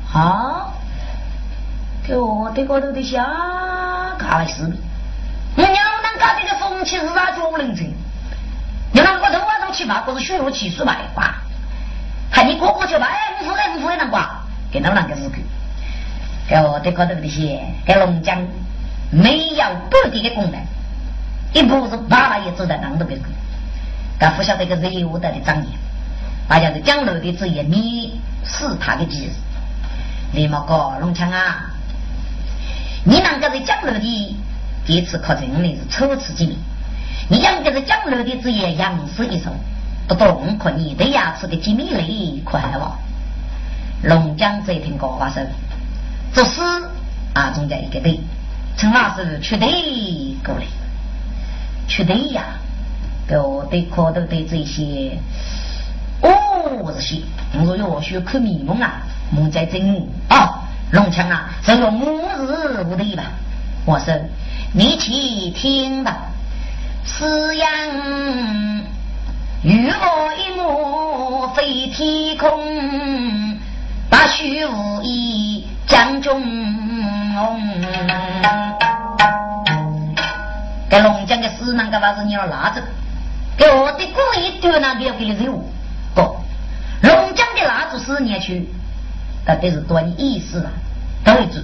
[0.06, 0.73] 好、啊。
[2.06, 3.24] 给我的高头的下
[4.18, 4.70] 卡来死！
[5.56, 7.94] 你娘能搞这个风气是啥叫人情？
[8.92, 11.34] 你那个头晚上去吧，或是血肉气数吧，挂。
[12.30, 15.32] 看你哥哥去吧，哎，五夫人五夫人能挂，给那两个日子。
[16.46, 18.38] 给我的高头的些，给龙江
[19.10, 20.60] 没有本地的功能，
[21.54, 23.18] 一步是爸爸也走在那头边。
[24.18, 25.66] 敢不晓得个人物的的长眼，
[26.46, 29.32] 大家是江楼的职业，你是他的技术。
[30.34, 31.70] 李茂哥，龙强啊，
[33.04, 34.36] 你啷个在江楼的？
[34.86, 36.58] 这次考证的是初次见面，
[37.28, 39.50] 你养个是江楼的职业，杨氏一手，
[40.06, 42.92] 不懂可你的牙齿的机密嘞，可还哇？
[44.02, 45.42] 龙江这听高话说，
[46.32, 46.60] 做事
[47.34, 48.20] 啊，中间一个对，
[48.76, 49.68] 陈老师缺对
[50.44, 50.64] 过来，
[51.88, 52.44] 缺对呀，
[53.26, 55.18] 给我对考的对这些，
[56.20, 57.22] 哦，这些，
[57.58, 59.02] 我说要学看迷蒙啊。
[59.30, 63.24] 梦在真啊，龙强啊，这个母日无对吧？
[63.84, 64.14] 我说
[64.72, 66.16] 你去听吧，
[67.04, 67.68] 此样
[69.62, 73.58] 雨落一幕飞天空，
[74.08, 76.42] 把虚无意将中。
[80.88, 82.80] 给龙江的诗那个把子你要拿走，
[83.56, 85.64] 给我的故意丢那个要给你肉
[86.14, 86.22] 不？
[87.02, 88.68] 龙江的蜡烛是你去。
[89.46, 90.70] 那都是多的意思啊，
[91.22, 91.60] 倒一句，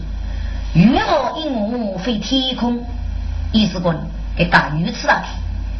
[0.74, 2.84] 鱼儿一目飞天空，
[3.52, 3.96] 意思讲
[4.36, 5.22] 给打鱼翅啊，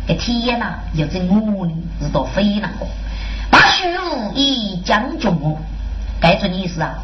[0.06, 2.86] 给天呐，有这母呢是多飞那个，
[3.50, 5.60] 把虚无以将中我，
[6.20, 6.94] 该做意思啊，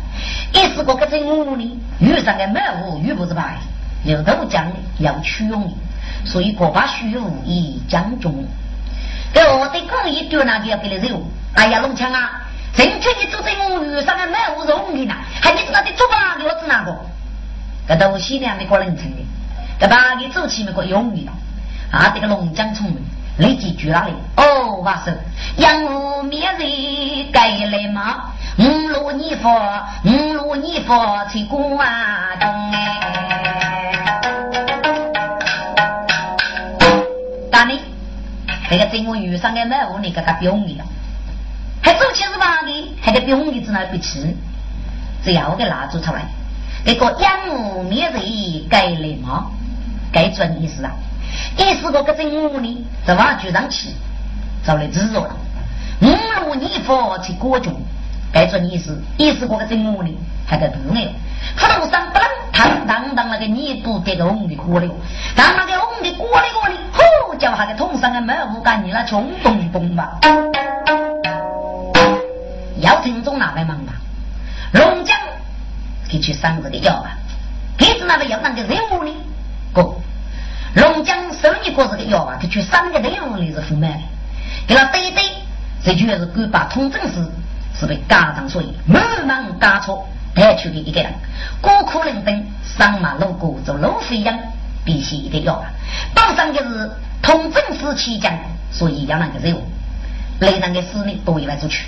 [0.55, 3.59] 意思讲给这母呢，遇上个满物鱼不是白，
[4.05, 4.67] 有都讲
[4.99, 5.75] 要取用的，
[6.25, 8.33] 所以我把虚无以将中，
[9.35, 11.23] 给我的故意丢那个要给你肉，
[11.55, 12.45] 哎呀弄枪啊！
[12.77, 16.37] 人劝你做这我遇上个满屋容的呢，还你知道的做吧？
[16.39, 16.95] 我是哪个？
[17.89, 19.25] 这都西凉的个人称的，
[19.81, 21.33] 这把你走起那个容易了。
[21.91, 22.99] 啊，这个龙江聪明，
[23.39, 24.13] 立即举那里。
[24.37, 25.17] 哦，哇塞，
[25.57, 28.33] 杨屋灭人该来吗？
[28.59, 29.51] 五路你佛，
[30.05, 33.93] 五路你佛，吹鼓啊咚哎！
[37.51, 37.79] 大妹，
[38.69, 40.85] 这个真我遇上个满屋，你给他表你了。
[41.83, 42.63] 还走起是吧？
[42.63, 44.35] 的，还得比红的子那不吃，
[45.25, 46.27] 只要我给蜡烛出来，
[46.85, 48.23] 那个养母灭人
[48.69, 49.47] 该来吗？
[50.13, 50.93] 该转意思啊！
[51.59, 53.91] 意思个个真我呢，在瓦具上去，
[54.65, 55.37] 找来制作了。
[56.01, 57.75] 五路泥佛去过中，
[58.33, 60.11] 该转意思，意思个个真我呢，
[60.47, 61.01] 还得读呢。
[61.57, 64.91] 他路上不啷当当当那个泥土给个红的锅里，
[65.35, 70.19] 当那个红的锅里锅里，呼叫他的桶上的满屋干你那冲咚咚吧。
[72.87, 73.95] 要听中哪位忙吧？
[74.73, 75.17] 龙江
[76.09, 77.19] 给去上这个药吧，
[77.77, 79.11] 给子那个要那个任务呢？
[79.73, 79.95] 哥，
[80.75, 84.01] 龙江收你过这个药啊，他去三个任务呢是负面
[84.69, 85.23] 给他对对，
[85.85, 87.29] 这就是官把通政事
[87.75, 91.13] 是被家长所以满满家错带去的一个人，
[91.61, 92.41] 孤苦伶仃
[92.79, 94.39] 上马路过做路费样，
[94.85, 95.67] 必须一个药啊。
[96.15, 98.39] 榜上就是通政事期间，
[98.71, 99.65] 所以要那个任务，
[100.41, 101.87] 雷上的事呢多一万出去。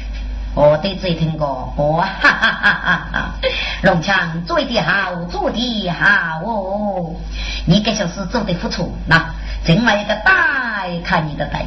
[0.58, 3.34] 我对这听过，我哈哈哈哈哈！
[3.82, 7.14] 龙强做的好，做的好哦！
[7.64, 9.24] 你这小事做的不错，那
[9.66, 11.64] 另外一个大看你的带，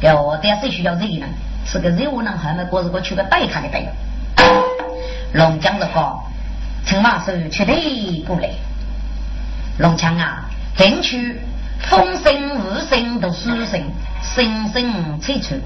[0.00, 1.26] 给我的是需要人呢，
[1.66, 3.82] 是个任务呢，还没过是我取个带看的带。
[5.32, 6.22] 龙江的话，
[6.84, 8.50] 陈马是绝对过来。
[9.78, 10.44] 龙强啊，
[10.76, 11.40] 争取
[11.80, 13.82] 风声雨声都书声，
[14.22, 15.56] 声声催促。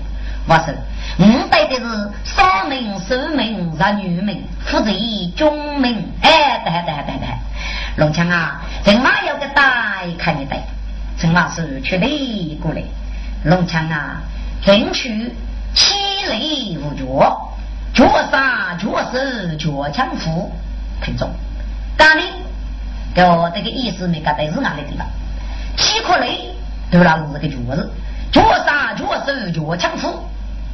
[0.50, 0.74] 我说，
[1.18, 6.12] 我带的是少名、守名、杀女名，负责军名。
[6.22, 7.28] 哎，对对对对，
[7.94, 10.60] 龙强啊，陈马有个带看一带，
[11.16, 12.82] 陈老师确立过来。
[13.44, 14.22] 龙强啊，
[14.60, 15.32] 争取
[15.72, 15.94] 气
[16.28, 17.54] 力无脚，
[17.94, 20.50] 脚杀脚手脚枪斧，
[21.00, 21.30] 听众，
[21.96, 22.24] 大力，
[23.14, 25.06] 给我这个意思没搞对是哪里地方？
[25.76, 26.52] 气可累，
[26.90, 27.92] 都那是个脚子，
[28.32, 30.26] 脚杀脚手脚枪斧。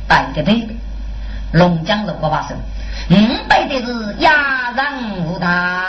[0.09, 0.69] 带个对，
[1.53, 2.57] 龙江的国发生，
[3.11, 5.85] 五百的是压人无大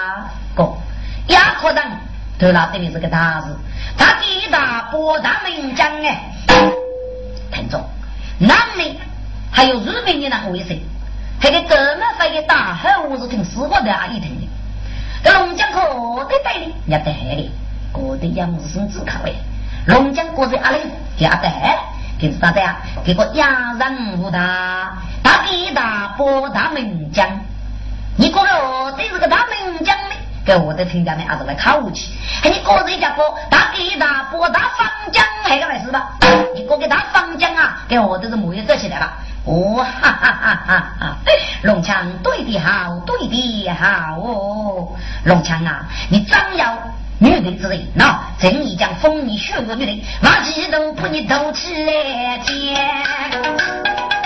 [0.55, 0.73] 个，
[1.27, 1.83] 压可人
[2.39, 3.55] 头那对面是个大字，
[3.97, 6.31] 他地大波大名将哎，
[7.51, 7.83] 听着，
[8.39, 8.95] 南面
[9.51, 10.77] 还有日本的那个卫生，
[11.39, 14.47] 还给哥们发给大海，我是听四个的阿姨听的。
[15.23, 15.79] 这龙江可
[16.25, 17.51] 得带的，也带的，
[17.91, 19.35] 过得也不是孙子口味。
[19.87, 20.77] 龙江过在阿里
[21.17, 21.79] 也带，
[22.19, 22.77] 给是啥子呀？
[23.05, 27.27] 给个压人武大，大给大波大名将。
[28.15, 30.15] 你过了这是个大名将的。
[30.43, 32.17] 给我的听讲呢，还是来考武器。
[32.43, 36.09] 哎，你过这家伙打给大波大方将，还个来是吧？
[36.55, 39.13] 你过给大方将啊，给我都是木有这起来了。
[39.45, 41.17] 哦，哈哈哈哈哈！
[41.61, 44.87] 龙枪对的好，对的好哦。
[45.23, 46.77] 龙枪啊，你张要
[47.19, 54.16] 女人之人，那正义将风你血肉女人，马几都把你头起来见。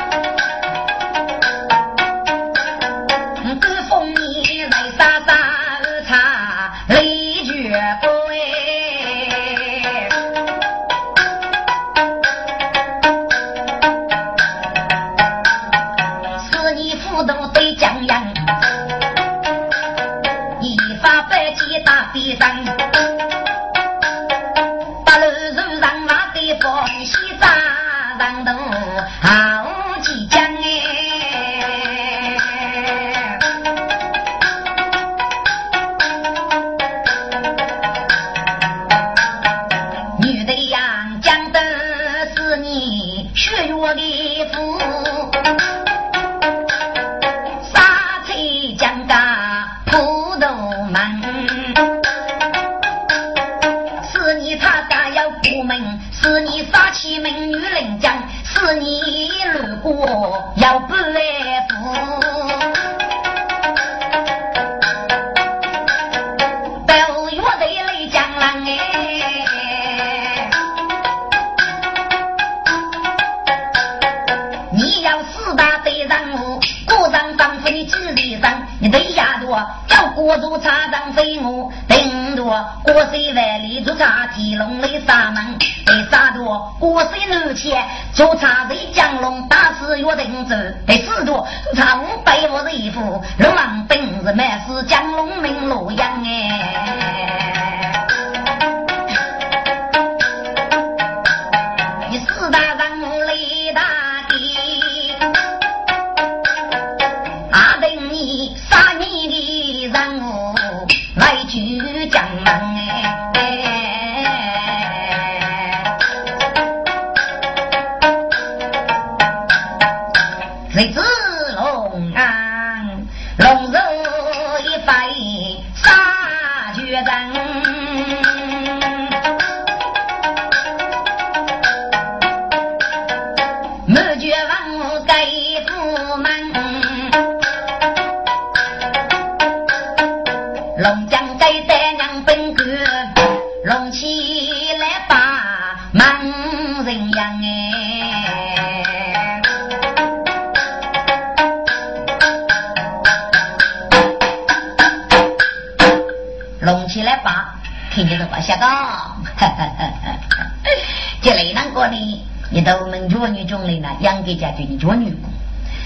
[164.41, 165.29] 家就你做女工，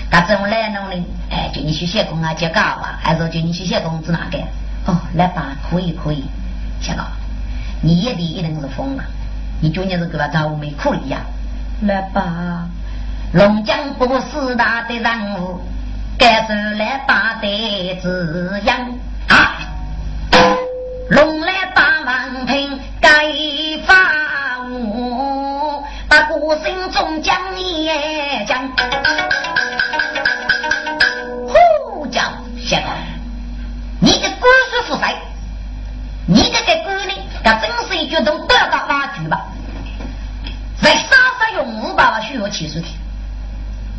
[0.09, 1.05] 他怎么来弄呢？
[1.29, 4.39] 哎，叫你去写工啊，接岗啊，还是叫你去写工资哪个？
[4.87, 6.23] 哦，来吧，可以可以，
[6.79, 7.05] 下岗，
[7.81, 9.03] 你也得一定是疯了，
[9.59, 11.19] 你今年是给他倒霉可以呀？
[11.81, 12.67] 来吧，
[13.33, 15.59] 龙江不是大的人物，
[16.17, 18.77] 该是来把的滋养
[26.63, 28.69] 心中将也将。
[31.47, 32.21] 呼叫
[32.57, 32.87] 小哥，
[33.99, 35.15] 你的官是负谁？
[36.27, 37.13] 你这个官呢？
[37.43, 39.45] 他真是一举动得到挖掘吧？
[40.81, 42.87] 在杀杀用五百万需要起诉的，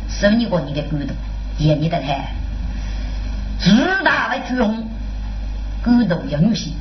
[0.09, 1.15] 是你过你的官动，
[1.57, 2.25] 也你的看，
[3.59, 4.89] 自大的举红，
[5.83, 6.73] 官动要女性。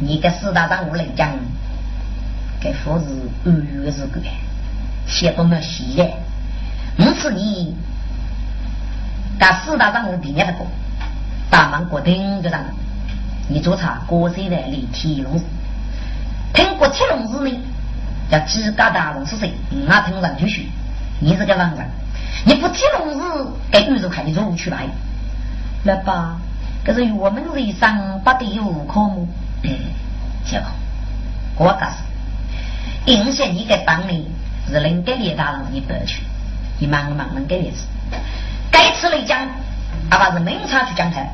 [0.00, 1.30] 你个四大长物来讲，
[2.60, 4.20] 该父子二月日个，
[5.08, 6.14] 写多么细嘞？
[6.98, 7.74] 因此你，
[9.38, 10.66] 把四大长物毕业的过，
[11.50, 12.60] 大忙过顶就让
[13.48, 15.40] 你做茶过岁的立天龙，
[16.52, 17.58] 听过七龙日呢，
[18.30, 19.52] 叫几家大龙是谁？
[19.86, 20.62] 那听人就说，
[21.20, 21.88] 你是个王人，
[22.44, 24.86] 你不七龙日，该宇宙看你走去来，
[25.84, 26.38] 来吧，
[26.84, 29.26] 可是我们人生不得有可目。
[30.44, 30.66] 结果
[31.56, 31.96] 我告诉
[33.06, 34.28] 你，应县你给帮你
[34.68, 36.22] 是能给你大人你不去，
[36.78, 37.78] 你忙忙能给你吃。
[38.70, 39.38] 该吃的讲，
[40.10, 41.28] 阿爸是明茶去讲台，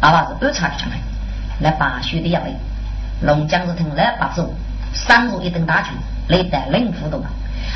[0.00, 0.98] 阿爸是暗茶去讲台，
[1.60, 2.54] 来把学的要位，
[3.22, 4.52] 龙江是听来把走，
[4.92, 5.90] 三入一顿大局，
[6.28, 7.24] 累得冷糊涂，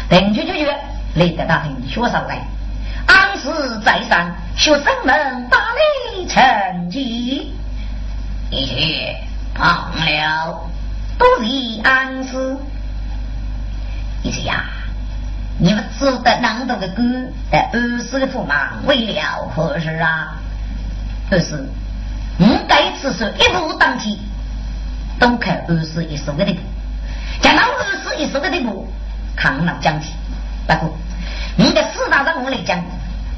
[0.08, 0.68] 等去就去，
[1.14, 2.42] 累得大厅学上来。
[3.06, 3.50] 安时
[3.84, 5.58] 在上，学生们把
[6.16, 7.52] 礼成绩，
[8.50, 9.16] 一切
[9.54, 10.68] 胖了，
[11.18, 12.56] 都是安时。
[14.22, 14.64] 一些呀，
[15.58, 17.02] 你们知得那多的歌，
[17.50, 20.34] 在二十的驸马为了何事啊？
[21.30, 21.68] 二是，
[22.38, 24.18] 我该次是一步当起，
[25.18, 26.60] 都看二十一首的地步，
[27.40, 28.88] 讲到二十一首的地步，
[29.36, 30.12] 看那讲起，
[30.66, 30.90] 大哥。
[31.56, 32.82] 你的四大人物来讲，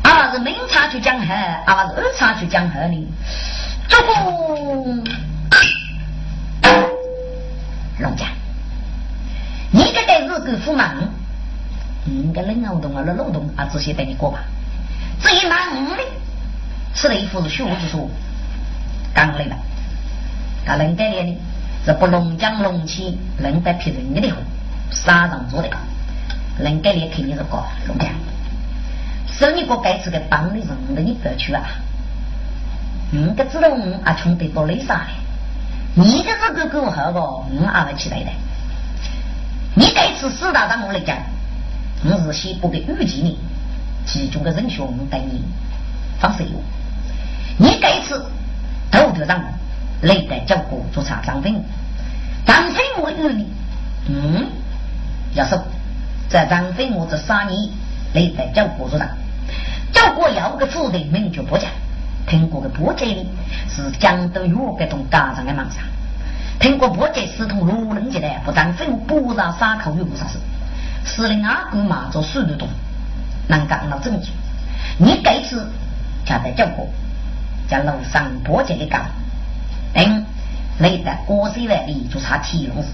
[0.02, 1.34] 阿是明察去讲和，
[1.66, 3.06] 阿是二察去讲和呢。
[3.88, 4.06] 这个
[7.98, 8.24] 龙家，
[9.70, 10.94] 你这个日狗夫忙，
[12.06, 14.38] 你个冷劳动啊，那劳动啊，这些带你过吧。
[15.20, 15.58] 至于忙
[15.96, 16.02] 的，
[16.94, 18.08] 吃了一副是学子书，
[19.12, 19.56] 刚来了，
[20.64, 21.36] 他能改练的，
[21.84, 24.36] 是不龙江龙起，能得批人的货，
[24.90, 25.68] 沙上做的。
[26.58, 28.08] 能改你肯定是高龙江，
[29.28, 31.62] 是你个该次的帮的人的你不要去啊！
[33.12, 35.10] 嗯，个知道我啊穷得多累啥嘞？
[35.94, 38.30] 你个这个够好个，我阿不期待的。
[39.74, 41.16] 你该吃四大长我来讲，
[42.08, 43.38] 我是西部的预计你，
[44.06, 45.42] 其中的人选带你
[46.20, 46.62] 放水路。
[47.58, 48.24] 你该次
[48.90, 49.42] 头头上
[50.02, 51.52] 累得叫过做茶张飞，
[52.44, 53.46] 张飞我预你，
[54.08, 54.46] 嗯，
[55.34, 55.58] 要是。
[56.28, 57.70] 在张飞我这三年，
[58.12, 59.08] 你在教国主上，
[59.92, 61.68] 教国有个副的名叫波家，
[62.26, 63.24] 听过个波家呢，
[63.68, 65.84] 是江都有个同家长的忙上，
[66.58, 70.36] 听过波家是同罗人杰的，不张飞我不让杀口又不啥事，
[71.06, 72.68] 司令阿哥嘛做速度多，
[73.48, 74.30] 能干到政治，
[74.98, 75.70] 你这次
[76.26, 76.88] 加在教国，
[77.68, 79.06] 在楼上波家的岗，
[79.94, 80.26] 等
[80.78, 82.88] 你在国税外里做啥体用事，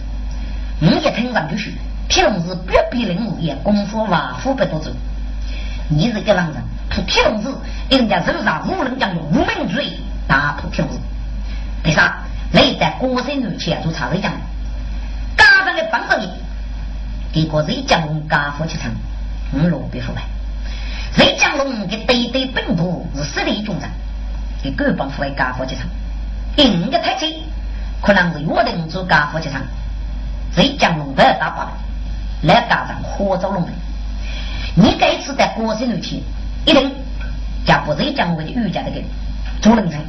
[0.79, 1.73] 你一听上就学。
[2.09, 4.91] 铁笼子别比人物也功夫万夫不多走。
[5.89, 7.57] 你是一浪人，破铁笼子，
[7.89, 9.99] 人家手上无人讲无名罪，
[10.29, 10.99] 打破铁笼子。
[11.83, 12.13] 第三，
[12.53, 14.31] 你在国身女前做茶水讲，
[15.39, 16.29] 家长的帮着你，
[17.33, 18.91] 给个谁讲龙家父去唱，
[19.53, 20.22] 五路别腐败。
[21.16, 23.91] 谁讲龙给对对本土是实力军人，
[24.62, 25.87] 给各帮父为家父去唱，
[26.57, 27.43] 应个太极
[28.03, 29.61] 可能是约定做家父去唱，
[30.55, 31.66] 谁讲龙不要打败。
[32.45, 33.72] 来打仗火着龙门，
[34.74, 36.20] 你这次在国身里去，
[36.66, 36.91] 一定
[37.64, 39.01] 加不是讲我的瑜伽的个
[39.61, 40.01] 主人称，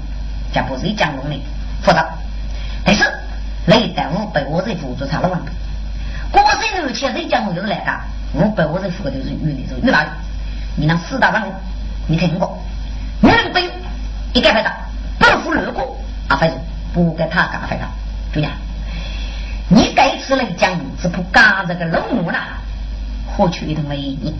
[0.51, 1.39] 加不是讲龙的
[1.83, 2.03] 负责。
[2.83, 3.03] 但是
[3.67, 5.51] 雷带五被我这辅助差了万倍，
[6.41, 8.03] 国身里去谁讲我就是来打，
[8.33, 10.05] 五百我这辅助就是鱼的，就是鱼哪
[10.75, 11.53] 你那四大人物，
[12.07, 12.57] 你听过？
[13.21, 13.69] 女人兵
[14.33, 14.75] 一该拍打，
[15.19, 15.79] 不服六个
[16.27, 16.59] 啊，反正
[16.93, 17.87] 不给他干拍打，
[18.33, 18.47] 注意。
[19.69, 22.57] 你该次来讲是不嘎这个老母啦，
[23.25, 24.35] 获取一顿为你，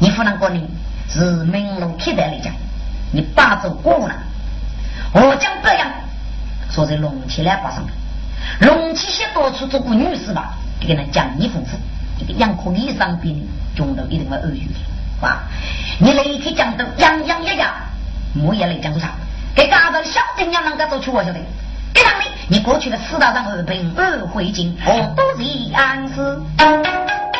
[0.00, 0.66] 你湖南过年
[1.10, 2.52] 是明路开代来讲，
[3.12, 4.14] 你八州过了，
[5.12, 5.90] 我将这样，
[6.70, 7.84] 说在龙起来发生
[8.60, 10.54] 龙起些多出做个女士吧，
[10.86, 11.76] 给他讲义丰富，
[12.18, 14.74] 这个养科医生比你中到一定会恶语的，
[15.22, 15.42] 哇！
[15.98, 17.74] 你来去讲都洋洋一呀，
[18.42, 19.10] 我也来讲多长，
[19.54, 21.38] 给家长小姑娘能够做出我晓得。
[21.94, 27.31] 给他们，你过去的四大人二平二回京，我都是安师。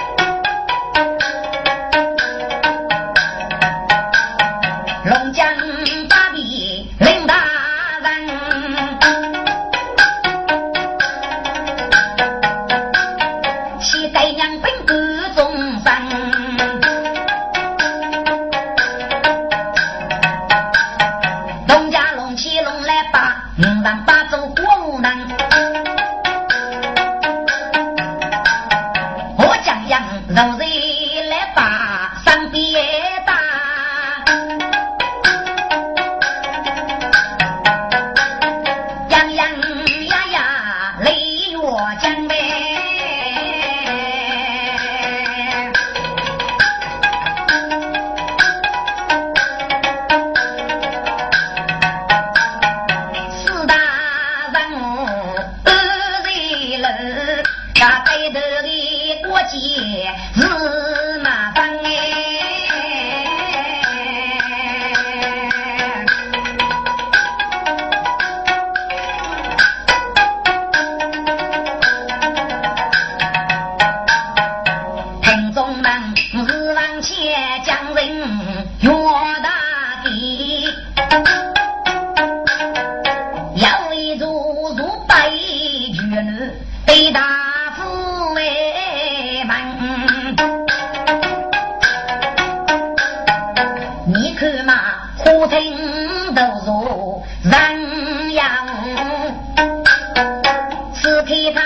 [101.03, 101.61] 只配他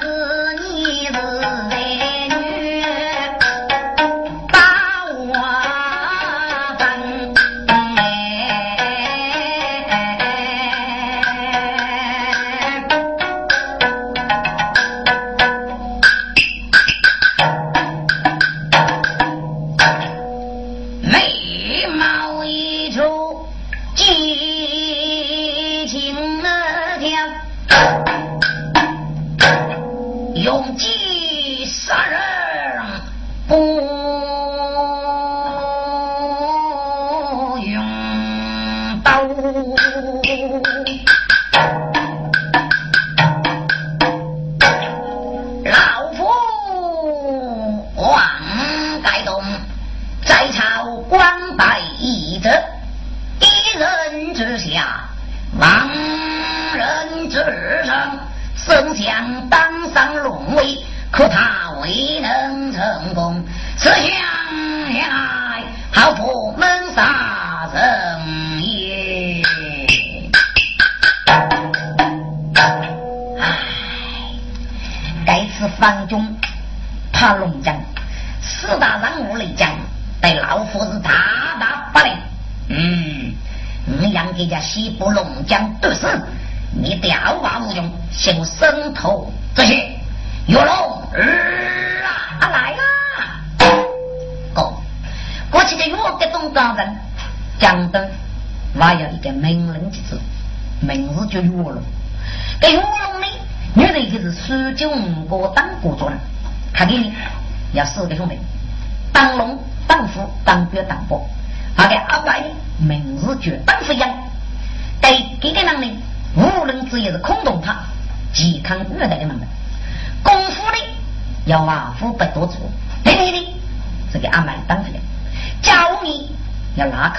[0.00, 0.08] 是
[0.58, 1.79] 你是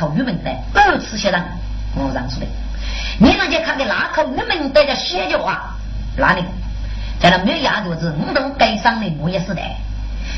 [0.02, 1.44] 口玉门的二次学人，
[1.96, 2.48] 我让出来。
[3.20, 5.76] 你人家看的那口玉门的叫写脚啊，
[6.18, 6.44] 那里
[7.20, 9.62] 在那没有牙肚子，五都街上的我也是的。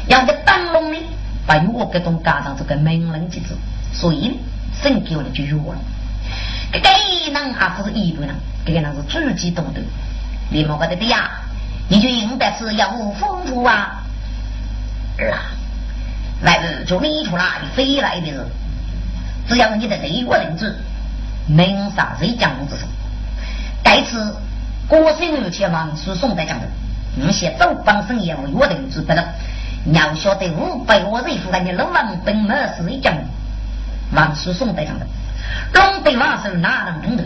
[0.08, 1.00] 要个当龙呢，
[1.46, 3.56] 把我给东加上这个名人机制，
[3.94, 4.38] 所以
[4.82, 5.80] 省给我的就弱了。
[6.74, 6.90] 这个
[7.40, 8.36] 人还不是一般人，
[8.66, 9.82] 这个人是自己懂得。
[10.54, 11.32] 你莫觉得的呀，
[11.90, 14.04] 你就应该是要丰富啊。
[15.18, 15.50] 儿啊，
[16.44, 17.44] 来日就你出来
[17.76, 18.46] 飞来的人。
[19.48, 20.78] 只要你的内国人子
[21.48, 22.86] 能杀谁将之手，
[23.84, 24.36] 该次
[24.88, 26.68] 国姓有钱王是宋代讲的，
[27.16, 29.26] 你些走帮生业务我的子不能。
[29.86, 33.12] 你要晓得五百我人负担的龙王本没是一将，
[34.12, 35.08] 王是宋代讲的，
[35.74, 37.24] 龙对王是哪能能得？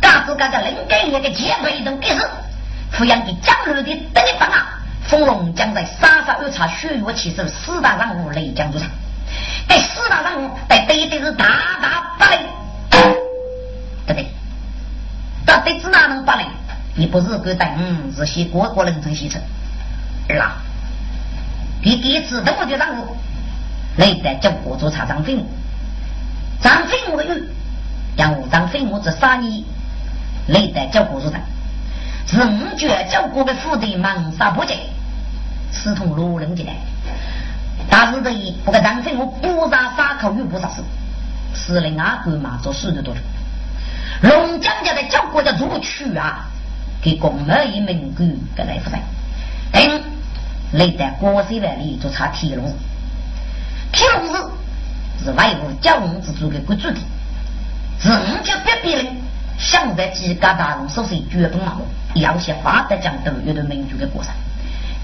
[0.00, 2.20] 嘎子嘎个能给一个结辈都给是，
[2.96, 3.90] 抚养给江流的得
[4.22, 4.78] 力帮啊！
[5.02, 8.88] 丰隆将在沙沙二叉血月起手四大人物雷将主场。
[9.68, 11.46] 在四大人物，在对的是大
[11.82, 12.38] 大八雷，
[14.06, 14.28] 对不对？
[15.44, 16.44] 到底是哪能八雷？
[16.94, 17.68] 你不是个等，
[18.16, 19.42] 是些各国人真西城。
[20.28, 20.52] 二郎，
[21.82, 23.16] 第第一次等我就让我
[23.96, 25.46] 来得叫国主查张飞木，
[26.62, 27.42] 张飞木的玉，
[28.16, 29.64] 让我张飞木这三年
[30.46, 31.40] 来得叫国主长，
[32.26, 34.76] 是五绝叫国的府邸忙杀不尽，
[35.72, 36.72] 刺痛罗人进来。
[37.90, 40.82] 大是这一不过张飞我不杀杀口又不杀死，
[41.54, 43.20] 司令阿哥嘛做事的多了。
[44.22, 46.46] 龙江家的教国的主曲啊，
[47.02, 49.00] 给公门一门官给来福在。
[49.72, 50.02] 等
[50.72, 52.74] 来在国税万里做查铁笼子，
[53.92, 54.50] 铁笼子
[55.22, 56.96] 是外部交通之主的国主的，
[58.00, 59.16] 是五家别别人
[59.58, 64.32] 想在几家大龙手里绝不马虎，要些发达讲都有的民族的过程，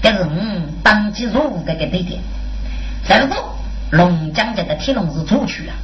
[0.01, 2.21] 这是嗯当即入伍的个对点。
[3.07, 3.35] 这个
[3.91, 5.75] 龙江家的铁笼是主曲啊，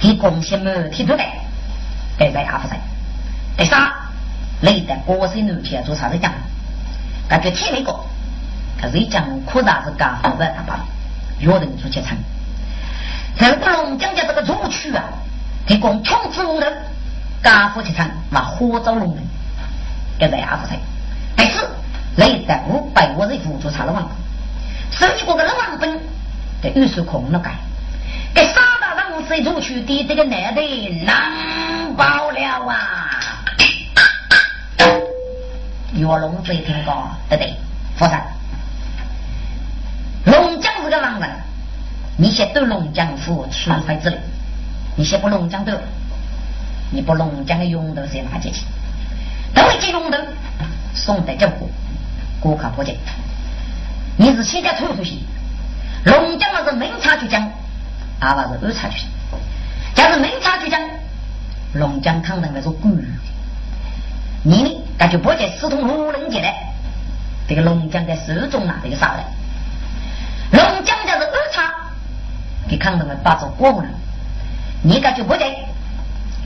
[0.00, 1.22] 给贡献满铁多的，
[2.18, 2.78] 给在阿福山。
[3.56, 3.92] 第三，
[4.62, 6.32] 雷的国税农田做啥子讲？
[7.28, 7.98] 感觉铁那个，
[8.80, 10.84] 可是讲扩大是干好的，他把
[11.40, 12.16] 约人出去唱。
[13.36, 15.04] 这个龙江家这个主曲啊，
[15.66, 16.72] 给供穷子龙人，
[17.42, 19.24] 干夫去唱，那火造龙人，
[20.18, 20.78] 给在阿福山。
[21.36, 21.68] 第四，
[22.16, 24.08] 雷的五百五十户做啥子王？
[24.90, 26.00] 手一个个老王本。
[26.62, 27.50] 这玉树空了该，
[28.34, 30.62] 给三大人谁出去的这个男的
[31.04, 33.20] 难保了啊！
[35.92, 37.54] 岳龙这一听讲，对对，
[37.98, 38.24] 佛山
[40.24, 41.28] 龙江是个狼人，
[42.16, 44.18] 你先对龙江府出牌之类，
[44.96, 45.78] 你先不龙江的，
[46.90, 48.62] 你不龙江的用头先拿进去，
[49.54, 50.18] 等会进用头
[50.94, 51.68] 送得这过，
[52.40, 52.96] 过卡破解，
[54.16, 54.42] 你是。
[54.42, 55.18] 现在退出去，
[56.04, 56.76] 龙江那是。
[56.76, 57.50] 明察去讲，
[58.20, 58.58] 阿爸是。
[58.62, 59.08] 二察去讲，
[59.94, 60.80] 假如明察去讲，
[61.74, 62.90] 龙江康人来说鬼。
[64.42, 64.80] 你呢？
[64.98, 66.48] 那就不在四通五人节了。
[67.48, 69.22] 这个龙江在手中啊，这个啥嘞？
[70.52, 71.24] 龙江家是。
[71.24, 71.74] 二叉，
[72.68, 73.88] 给看到们把做过了。
[74.82, 75.54] 你感就不在，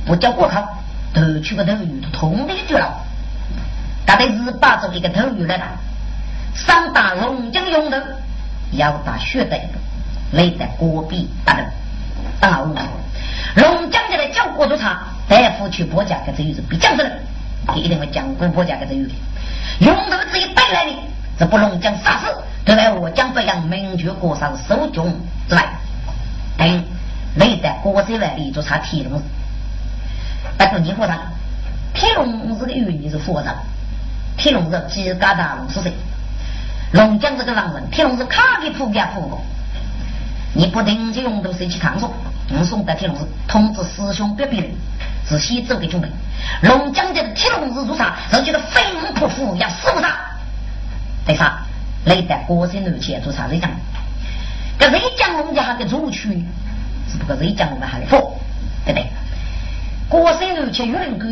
[0.07, 0.79] 不叫过考，
[1.15, 3.05] 头去个头鱼，通的去了。
[4.07, 5.67] 他的是把着一个头鱼来打，
[6.55, 7.97] 上打龙江勇头，
[8.73, 9.59] 要打血的，
[10.33, 11.65] 累得戈壁打的
[12.41, 12.75] 打雾。
[13.57, 15.01] 龙江的来叫过多茶？
[15.29, 17.21] 大夫去婆家给这鱼是比江子人，
[17.77, 19.11] 一定会江过婆家给这鱼。
[19.81, 20.93] 勇头只一百来的，
[21.39, 22.27] 这不龙江杀死，
[22.65, 25.15] 对外我江北洋明确过上手重
[25.47, 25.67] 之外，
[26.57, 26.85] 等
[27.37, 29.21] 累得戈壁来立足茶提了。
[30.59, 31.19] 那就你负担。
[31.95, 33.55] 天龙这个寓意是佛的，
[34.37, 35.93] 天龙是鸡嘎达龙是谁？
[36.93, 39.41] 龙江这个狼人，天龙是卡给铺盖铺过。
[40.55, 42.13] 你不听就用都谁去抗诉？
[42.49, 44.71] 你送到天龙是通知师兄别别人，
[45.27, 46.09] 仔细走给准备。
[46.63, 48.17] 龙江这个天龙是做啥？
[48.33, 50.17] 人觉得飞龙破虎要死不杀，
[51.27, 51.59] 对啥？
[52.05, 53.71] 雷的国生路前做啥人讲？
[54.79, 56.45] 个人讲龙家还个主区，
[57.11, 58.35] 只不过人讲龙家还个货，
[58.87, 59.07] 对不对？
[60.09, 61.27] 过生日前月歌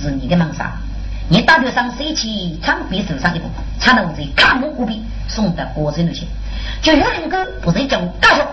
[0.00, 0.72] 是你的忙啥？
[1.28, 3.48] 你大头上收起，长鼻手上一部，
[3.80, 6.26] 长头子看我无比，送到歌声里去。
[6.80, 8.46] 就月林狗不是讲干搞笑？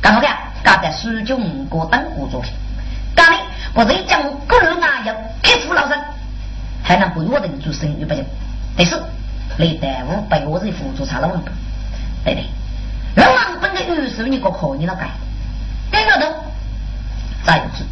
[0.00, 0.28] 干啥的？
[0.62, 2.48] 干在苏州五个当工作的。
[3.16, 3.38] 干的
[3.74, 5.98] 不是叫个人啊，要克服老生，
[6.84, 8.24] 还能不我的做生意不行？
[8.76, 8.96] 但是
[9.56, 11.50] 你耽误被我人辅助差了问题，
[12.24, 12.42] 对的。
[13.16, 15.08] 人王本的时候，你个可你了该？
[15.90, 16.32] 该月头
[17.44, 17.84] 再有次。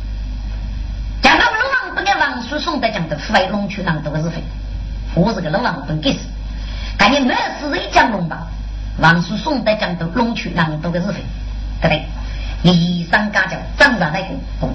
[2.09, 4.42] 家王叔送的讲的飞龙去上都是飞，
[5.14, 6.20] 我是个老王不给死，
[6.96, 8.46] 感觉没有事一讲龙吧，
[8.98, 11.22] 王叔送的讲的龙去上都是飞，
[11.82, 12.04] 对不对？
[12.62, 14.26] 一上家教，长大那个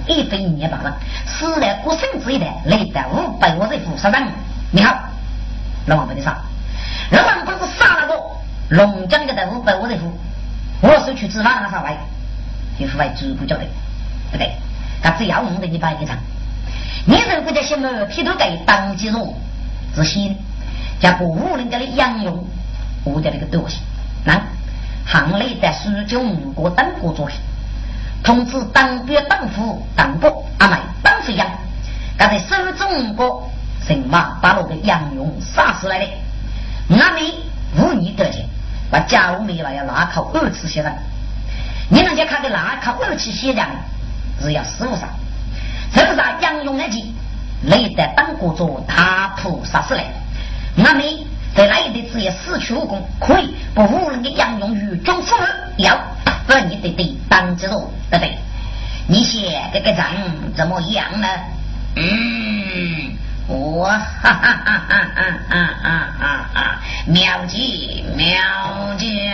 [0.06, 4.22] 一百年罢了，死在我孙子一代，累得五百五十副十人。
[4.70, 4.96] 你好，
[5.86, 6.38] 老王不给杀，
[7.10, 8.14] 老王不是杀了个
[8.68, 10.16] 龙江的五百五十副，
[10.82, 11.96] 我是去吃饭那啥玩意，
[12.78, 13.64] 就是外祖顾叫的，
[14.30, 14.52] 对不对？
[15.02, 16.16] 他只要我们的你摆一场。
[17.06, 19.34] 你如果在什么批头给当机用，
[19.94, 20.36] 是先
[21.00, 22.46] 将不无人家的养用，
[23.04, 23.80] 我的那个东西，
[24.24, 24.40] 那
[25.06, 27.36] 行内在苏军国当国作品。
[28.22, 31.46] 通知当兵当副当部阿妹当副养，
[32.16, 33.42] 刚才手中个
[33.86, 36.06] 神马把那个杨勇杀死来的，
[36.98, 37.34] 阿妹
[37.76, 38.46] 无疑得见，
[38.90, 40.96] 把家务没了要拉靠二次血战，
[41.90, 43.68] 你人家看的拉靠二次血战
[44.40, 45.10] 是要死无上，
[45.94, 47.14] 这个啥杨勇那集，
[47.62, 50.04] 累得当国做大屠杀死来，
[50.76, 51.02] 我们
[51.54, 55.36] 在那里的职业死去武功，可以不无人的杨勇与中父
[55.76, 55.96] 要。
[56.46, 58.36] 不，你得得当之路，对不对？
[59.06, 60.06] 你写这个账
[60.56, 61.28] 怎么样呢？
[61.96, 63.12] 嗯，
[63.46, 68.32] 我哈哈哈哈哈哈哈哈哈，妙计妙
[68.98, 69.30] 极。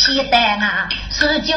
[0.00, 1.54] 期待那十九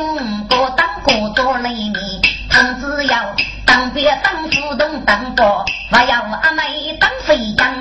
[0.50, 2.22] 个当国做雷米，
[2.52, 3.34] 同志要
[3.66, 5.50] 当兵当副东当官，
[5.90, 7.74] 还要阿妹当飞将。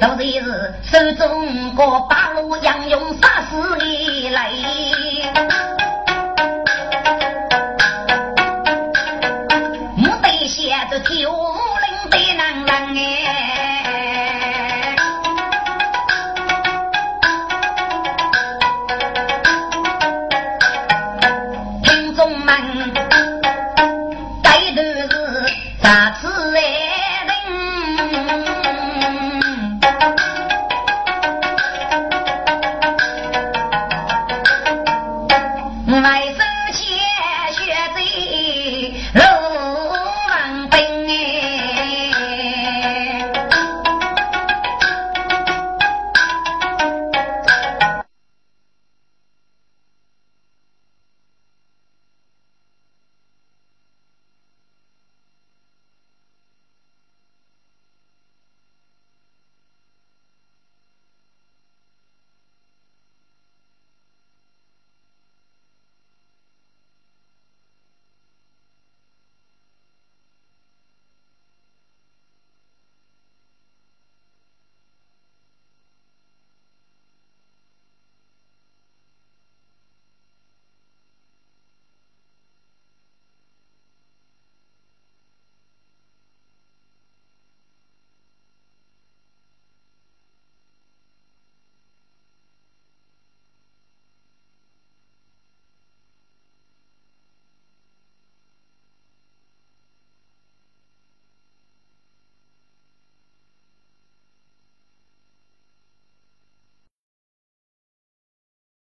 [0.00, 0.42] 昨日
[0.82, 4.50] 是手中个八路杨勇杀死你来，